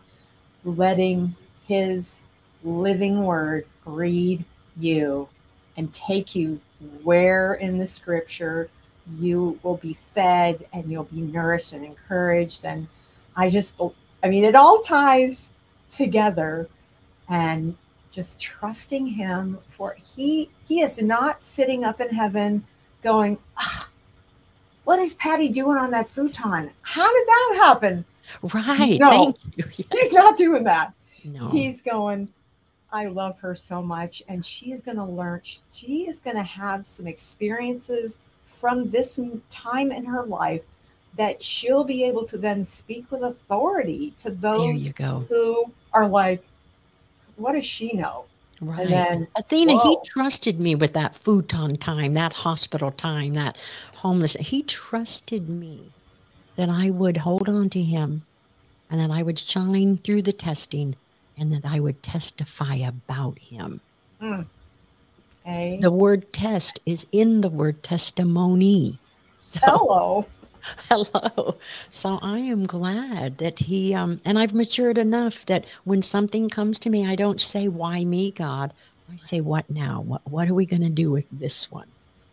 letting 0.65 1.33
his 1.65 2.23
living 2.61 3.23
word 3.23 3.65
read 3.85 4.43
you 4.75 5.29
and 5.77 5.93
take 5.93 6.35
you 6.35 6.59
where 7.03 7.53
in 7.53 7.77
the 7.77 7.87
scripture 7.87 8.69
you 9.15 9.57
will 9.63 9.77
be 9.77 9.93
fed 9.93 10.67
and 10.73 10.91
you'll 10.91 11.05
be 11.05 11.21
nourished 11.21 11.71
and 11.71 11.85
encouraged. 11.85 12.65
And 12.65 12.85
I 13.37 13.49
just, 13.49 13.79
I 14.21 14.27
mean, 14.27 14.43
it 14.43 14.55
all 14.55 14.81
ties 14.81 15.53
together 15.89 16.67
and 17.29 17.77
just 18.11 18.41
trusting 18.41 19.07
him 19.07 19.57
for 19.69 19.95
he 20.17 20.49
he 20.67 20.81
is 20.81 21.01
not 21.01 21.41
sitting 21.41 21.85
up 21.85 22.01
in 22.01 22.09
heaven 22.09 22.65
going 23.01 23.37
ah, 23.55 23.89
what 24.85 24.99
is 24.99 25.13
patti 25.15 25.49
doing 25.49 25.77
on 25.77 25.91
that 25.91 26.09
futon 26.09 26.71
how 26.81 27.13
did 27.13 27.27
that 27.27 27.53
happen 27.57 28.05
right 28.53 28.99
no, 28.99 29.09
thank 29.09 29.37
you 29.55 29.63
yes. 29.77 29.87
he's 29.91 30.13
not 30.13 30.37
doing 30.37 30.63
that 30.63 30.93
no 31.23 31.49
he's 31.49 31.81
going 31.81 32.29
I 32.95 33.07
love 33.07 33.37
her 33.39 33.55
so 33.55 33.81
much, 33.81 34.23
and 34.29 34.45
she 34.45 34.71
is 34.71 34.81
going 34.81 34.95
to 34.95 35.03
learn. 35.03 35.41
She 35.43 36.07
is 36.07 36.19
going 36.19 36.37
to 36.37 36.43
have 36.43 36.87
some 36.87 37.07
experiences 37.07 38.19
from 38.45 38.89
this 38.89 39.19
time 39.51 39.91
in 39.91 40.05
her 40.05 40.23
life 40.23 40.61
that 41.17 41.43
she'll 41.43 41.83
be 41.83 42.05
able 42.05 42.25
to 42.25 42.37
then 42.37 42.63
speak 42.63 43.11
with 43.11 43.23
authority 43.23 44.13
to 44.19 44.31
those 44.31 44.87
who 45.27 45.65
are 45.91 46.07
like, 46.07 46.41
"What 47.35 47.51
does 47.51 47.65
she 47.65 47.91
know?" 47.91 48.25
Right. 48.61 48.81
And 48.81 48.89
then, 48.89 49.27
Athena, 49.37 49.75
whoa. 49.75 49.89
he 50.01 50.09
trusted 50.09 50.59
me 50.59 50.75
with 50.75 50.93
that 50.93 51.15
futon 51.15 51.75
time, 51.75 52.13
that 52.13 52.33
hospital 52.33 52.91
time, 52.91 53.33
that 53.33 53.57
homeless. 53.95 54.33
He 54.33 54.63
trusted 54.63 55.49
me 55.49 55.91
that 56.55 56.69
I 56.69 56.89
would 56.89 57.17
hold 57.17 57.49
on 57.49 57.69
to 57.71 57.81
him 57.81 58.23
and 58.89 58.99
that 58.99 59.11
I 59.11 59.23
would 59.23 59.37
shine 59.37 59.97
through 59.97 60.21
the 60.21 60.33
testing 60.33 60.95
and 61.37 61.53
that 61.53 61.65
I 61.65 61.79
would 61.79 62.01
testify 62.01 62.75
about 62.75 63.39
him. 63.39 63.81
Mm. 64.21 64.45
Okay. 65.45 65.77
The 65.79 65.91
word 65.91 66.31
test 66.31 66.79
is 66.85 67.05
in 67.11 67.41
the 67.41 67.49
word 67.49 67.83
testimony. 67.83 68.99
So, 69.37 69.59
hello. 69.63 70.25
Hello. 70.89 71.57
So 71.89 72.19
I 72.21 72.39
am 72.39 72.65
glad 72.65 73.37
that 73.37 73.59
he 73.59 73.93
um 73.93 74.21
and 74.25 74.39
I've 74.39 74.53
matured 74.53 74.97
enough 74.97 75.45
that 75.45 75.65
when 75.83 76.01
something 76.01 76.49
comes 76.49 76.79
to 76.79 76.89
me, 76.89 77.05
I 77.05 77.15
don't 77.15 77.41
say 77.41 77.67
why 77.67 78.05
me, 78.05 78.31
God. 78.31 78.73
I 79.11 79.17
say 79.17 79.41
what 79.41 79.69
now? 79.69 80.01
What 80.01 80.21
what 80.29 80.47
are 80.49 80.53
we 80.53 80.65
going 80.65 80.81
to 80.81 80.89
do 80.89 81.11
with 81.11 81.27
this 81.31 81.71
one? 81.71 81.87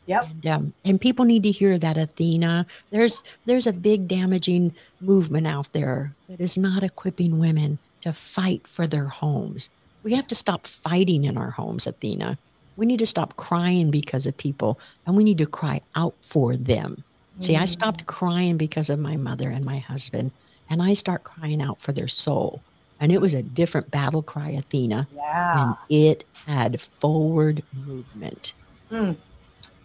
Yep. 0.06 0.24
And, 0.30 0.46
um, 0.46 0.74
and 0.84 1.00
people 1.00 1.24
need 1.24 1.44
to 1.44 1.52
hear 1.52 1.78
that, 1.78 1.96
Athena. 1.96 2.66
There's 2.90 3.22
there's 3.44 3.66
a 3.66 3.72
big 3.72 4.08
damaging 4.08 4.74
movement 5.00 5.46
out 5.46 5.72
there 5.72 6.14
that 6.28 6.40
is 6.40 6.56
not 6.56 6.82
equipping 6.82 7.38
women 7.38 7.78
to 8.02 8.12
fight 8.12 8.66
for 8.66 8.86
their 8.86 9.06
homes. 9.06 9.70
We 10.02 10.14
have 10.14 10.26
to 10.28 10.34
stop 10.34 10.66
fighting 10.66 11.24
in 11.24 11.36
our 11.36 11.50
homes, 11.50 11.86
Athena. 11.86 12.38
We 12.76 12.86
need 12.86 12.98
to 13.00 13.06
stop 13.06 13.36
crying 13.36 13.90
because 13.90 14.26
of 14.26 14.36
people 14.36 14.80
and 15.06 15.16
we 15.16 15.24
need 15.24 15.38
to 15.38 15.46
cry 15.46 15.82
out 15.94 16.14
for 16.22 16.56
them. 16.56 17.04
See, 17.38 17.56
I 17.56 17.64
stopped 17.64 18.02
mm. 18.02 18.06
crying 18.06 18.56
because 18.56 18.90
of 18.90 18.98
my 18.98 19.16
mother 19.16 19.48
and 19.48 19.64
my 19.64 19.78
husband, 19.78 20.32
and 20.68 20.82
I 20.82 20.92
start 20.94 21.24
crying 21.24 21.60
out 21.62 21.80
for 21.80 21.92
their 21.92 22.08
soul. 22.08 22.62
And 23.00 23.10
it 23.10 23.20
was 23.20 23.34
a 23.34 23.42
different 23.42 23.90
battle 23.90 24.22
cry, 24.22 24.50
Athena. 24.50 25.08
Yeah. 25.14 25.62
And 25.62 25.76
it 25.88 26.24
had 26.46 26.80
forward 26.80 27.62
movement. 27.72 28.54
Mm. 28.90 29.16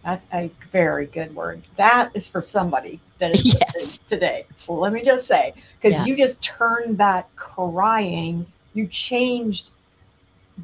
That's 0.04 0.26
a 0.32 0.50
very 0.70 1.06
good 1.06 1.34
word. 1.34 1.62
That 1.76 2.10
is 2.14 2.28
for 2.28 2.42
somebody 2.42 3.00
that 3.18 3.34
is 3.34 3.54
yes. 3.74 3.98
today. 4.08 4.46
So 4.54 4.74
let 4.74 4.92
me 4.92 5.02
just 5.02 5.26
say, 5.26 5.54
because 5.80 5.98
yeah. 5.98 6.04
you 6.04 6.16
just 6.16 6.40
turned 6.42 6.98
that 6.98 7.28
crying, 7.36 8.46
you 8.74 8.86
changed 8.86 9.72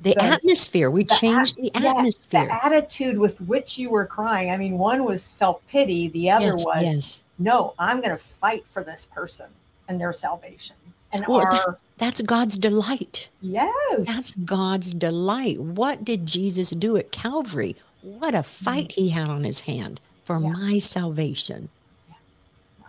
the, 0.03 0.15
the 0.15 0.23
atmosphere. 0.23 0.91
We 0.91 1.05
the 1.05 1.15
changed 1.15 1.57
the 1.57 1.75
atmosphere. 1.77 2.47
the 2.47 2.65
attitude 2.65 3.19
with 3.19 3.41
which 3.43 3.79
you 3.79 3.91
were 3.91 4.07
crying. 4.07 4.51
I 4.51 4.57
mean, 4.57 4.79
one 4.79 5.05
was 5.05 5.23
self 5.23 5.67
pity, 5.69 6.09
the 6.09 6.31
other 6.31 6.47
yes, 6.47 6.67
was, 6.67 6.83
yes. 6.83 7.23
no, 7.39 7.75
I'm 7.79 8.01
going 8.01 8.11
to 8.11 8.23
fight 8.23 8.65
for 8.71 8.83
this 8.83 9.07
person 9.07 9.47
and 9.89 10.01
their 10.01 10.13
salvation. 10.13 10.77
And 11.13 11.25
well, 11.29 11.41
our, 11.41 11.53
that's, 11.53 11.83
that's 11.97 12.21
God's 12.23 12.59
delight. 12.59 13.31
Yes. 13.41 14.07
That's 14.07 14.35
God's 14.35 14.93
delight. 14.93 15.61
What 15.61 16.05
did 16.05 16.27
Jesus 16.27 16.71
do 16.71 16.97
at 16.97 17.13
Calvary? 17.13 17.77
What 18.03 18.35
a 18.35 18.43
fight 18.43 18.89
mm. 18.89 18.93
he 18.93 19.09
had 19.11 19.29
on 19.29 19.45
his 19.45 19.61
hand 19.61 20.01
for 20.23 20.41
yeah. 20.41 20.49
my 20.51 20.79
salvation. 20.79 21.69
Yeah. 22.09 22.87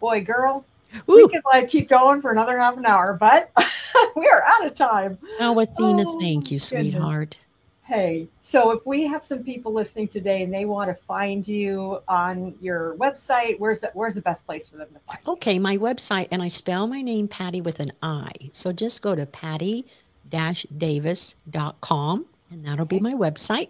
Boy, 0.00 0.24
girl, 0.24 0.64
Ooh. 0.94 1.16
we 1.16 1.28
could 1.28 1.42
like 1.52 1.68
keep 1.68 1.88
going 1.88 2.20
for 2.20 2.32
another 2.32 2.58
half 2.58 2.76
an 2.76 2.86
hour, 2.86 3.14
but 3.14 3.50
we 4.16 4.28
are 4.28 4.42
out 4.44 4.66
of 4.66 4.74
time. 4.74 5.18
Oh, 5.40 5.58
Athena, 5.58 6.04
oh, 6.06 6.20
thank 6.20 6.50
you, 6.50 6.58
sweetheart. 6.58 7.36
Hey, 7.84 8.28
so 8.42 8.70
if 8.70 8.86
we 8.86 9.06
have 9.06 9.24
some 9.24 9.44
people 9.44 9.72
listening 9.72 10.06
today 10.08 10.42
and 10.42 10.54
they 10.54 10.64
want 10.64 10.88
to 10.88 10.94
find 10.94 11.46
you 11.46 12.00
on 12.08 12.54
your 12.60 12.94
website, 12.94 13.58
where's 13.58 13.80
the 13.80 13.90
where's 13.92 14.14
the 14.14 14.22
best 14.22 14.46
place 14.46 14.68
for 14.68 14.76
them 14.76 14.88
to 14.94 15.00
find? 15.00 15.18
You? 15.26 15.32
Okay, 15.34 15.58
my 15.58 15.76
website, 15.76 16.28
and 16.30 16.42
I 16.42 16.48
spell 16.48 16.86
my 16.86 17.02
name 17.02 17.28
Patti 17.28 17.60
with 17.60 17.80
an 17.80 17.92
I. 18.02 18.30
So 18.52 18.72
just 18.72 19.02
go 19.02 19.14
to 19.14 19.26
patti-davis.com, 19.26 22.26
and 22.50 22.64
that'll 22.64 22.86
be 22.86 23.00
my 23.00 23.12
website. 23.14 23.68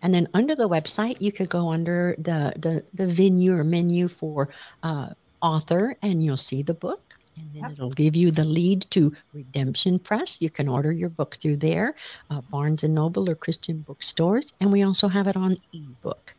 And 0.00 0.14
then 0.14 0.28
under 0.32 0.54
the 0.54 0.68
website, 0.68 1.20
you 1.20 1.32
could 1.32 1.50
go 1.50 1.70
under 1.70 2.14
the 2.16 2.54
the, 2.56 2.84
the 2.94 3.06
venue 3.06 3.54
or 3.54 3.64
menu 3.64 4.08
for 4.08 4.48
uh, 4.82 5.10
author, 5.42 5.96
and 6.02 6.22
you'll 6.22 6.36
see 6.36 6.62
the 6.62 6.74
book. 6.74 7.14
And 7.36 7.50
then 7.54 7.62
yep. 7.62 7.72
it'll 7.72 7.90
give 7.90 8.16
you 8.16 8.30
the 8.30 8.44
lead 8.44 8.86
to 8.90 9.14
Redemption 9.32 9.98
Press. 9.98 10.38
You 10.40 10.50
can 10.50 10.68
order 10.68 10.90
your 10.90 11.08
book 11.08 11.36
through 11.36 11.58
there, 11.58 11.94
uh, 12.30 12.40
Barnes 12.40 12.82
and 12.82 12.94
Noble 12.94 13.30
or 13.30 13.34
Christian 13.34 13.80
bookstores, 13.80 14.52
and 14.60 14.72
we 14.72 14.82
also 14.82 15.08
have 15.08 15.26
it 15.26 15.36
on 15.36 15.58
ebook. 15.72 16.34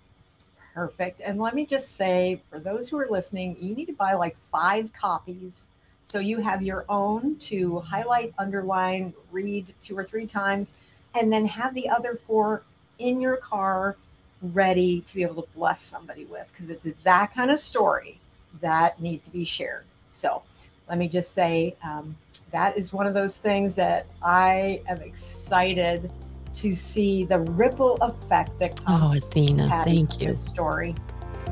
Perfect. 0.74 1.22
And 1.22 1.40
let 1.40 1.56
me 1.56 1.66
just 1.66 1.96
say, 1.96 2.42
for 2.50 2.60
those 2.60 2.90
who 2.90 2.98
are 3.00 3.08
listening, 3.10 3.58
you 3.60 3.76
need 3.76 3.88
to 3.88 3.94
buy 3.94 4.14
like 4.14 4.38
five 4.52 4.94
copies. 4.94 5.68
So 6.06 6.20
you 6.20 6.40
have 6.42 6.62
your 6.62 6.86
own 6.90 7.38
to 7.38 7.80
highlight, 7.80 8.34
underline, 8.38 9.14
read 9.32 9.74
two 9.82 9.98
or 9.98 10.04
three 10.04 10.26
times, 10.26 10.72
and 11.16 11.32
then 11.32 11.46
have 11.46 11.74
the 11.74 11.90
other 11.90 12.20
four 12.28 12.64
in 12.98 13.22
your 13.22 13.38
car 13.38 13.96
ready 14.42 15.02
to 15.02 15.16
be 15.16 15.24
able 15.24 15.42
to 15.44 15.50
bless 15.54 15.82
somebody 15.82 16.26
with 16.26 16.48
because 16.52 16.70
it's 16.70 17.04
that 17.04 17.34
kind 17.34 17.52
of 17.52 17.60
story 17.60 18.20
that 18.62 19.00
needs 19.02 19.24
to 19.24 19.32
be 19.32 19.46
shared. 19.46 19.84
So 20.10 20.42
let 20.88 20.98
me 20.98 21.08
just 21.08 21.34
say 21.34 21.76
um, 21.84 22.16
that 22.52 22.78
is 22.78 22.92
one 22.92 23.08
of 23.08 23.14
those 23.14 23.38
things 23.38 23.76
that 23.76 24.08
I 24.22 24.82
am 24.88 25.02
excited 25.02 26.12
to 26.56 26.76
see 26.76 27.24
the 27.26 27.40
ripple 27.40 27.98
effect 28.02 28.58
that 28.60 28.84
comes. 28.84 29.02
Oh, 29.04 29.18
Athena, 29.18 29.84
thank 29.86 30.20
you. 30.20 30.34
Story. 30.34 30.96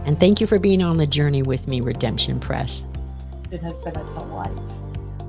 And 0.06 0.20
thank 0.20 0.42
you 0.42 0.48
for 0.48 0.60
being 0.60 0.82
on 0.82 0.98
the 0.98 1.08
journey 1.08 1.44
with 1.44 1.68
me, 1.68 1.82
Redemption 1.82 2.40
Press. 2.40 2.86
It 3.52 3.62
has 3.62 3.78
been 3.80 3.96
a 3.96 4.04
delight. 4.06 4.60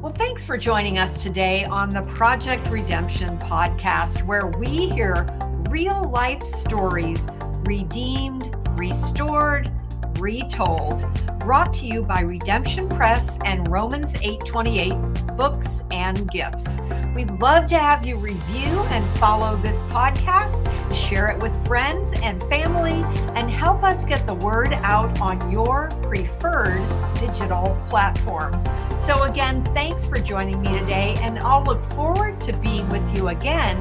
Well, 0.00 0.12
thanks 0.12 0.44
for 0.44 0.56
joining 0.56 0.98
us 0.98 1.22
today 1.22 1.64
on 1.64 1.90
the 1.90 2.02
Project 2.02 2.68
Redemption 2.68 3.36
podcast, 3.38 4.24
where 4.24 4.46
we 4.46 4.88
hear 4.88 5.26
real 5.68 6.04
life 6.04 6.42
stories 6.44 7.26
redeemed, 7.64 8.54
restored, 8.78 9.70
retold. 10.18 11.04
Brought 11.48 11.72
to 11.74 11.86
you 11.86 12.02
by 12.02 12.20
Redemption 12.20 12.90
Press 12.90 13.38
and 13.46 13.66
Romans 13.68 14.16
828 14.16 14.92
Books 15.34 15.80
and 15.90 16.30
Gifts. 16.30 16.78
We'd 17.14 17.30
love 17.40 17.66
to 17.68 17.78
have 17.78 18.04
you 18.04 18.18
review 18.18 18.68
and 18.90 19.02
follow 19.18 19.56
this 19.56 19.80
podcast, 19.84 20.62
share 20.94 21.30
it 21.30 21.40
with 21.40 21.66
friends 21.66 22.12
and 22.22 22.42
family, 22.42 23.02
and 23.34 23.50
help 23.50 23.82
us 23.82 24.04
get 24.04 24.26
the 24.26 24.34
word 24.34 24.74
out 24.82 25.22
on 25.22 25.50
your 25.50 25.88
preferred 26.02 26.86
digital 27.18 27.82
platform. 27.88 28.52
So, 28.94 29.22
again, 29.22 29.64
thanks 29.72 30.04
for 30.04 30.18
joining 30.18 30.60
me 30.60 30.78
today, 30.78 31.16
and 31.22 31.38
I'll 31.38 31.64
look 31.64 31.82
forward 31.82 32.42
to 32.42 32.52
being 32.58 32.86
with 32.90 33.16
you 33.16 33.28
again 33.28 33.80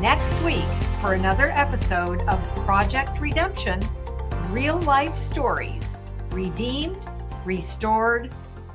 next 0.00 0.42
week 0.42 0.64
for 1.00 1.14
another 1.14 1.50
episode 1.50 2.22
of 2.22 2.44
Project 2.64 3.20
Redemption 3.20 3.80
Real 4.50 4.80
Life 4.80 5.14
Stories 5.14 5.96
Redeemed, 6.34 7.06
Restored, 7.44 8.28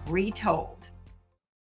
Retold. 0.08 0.92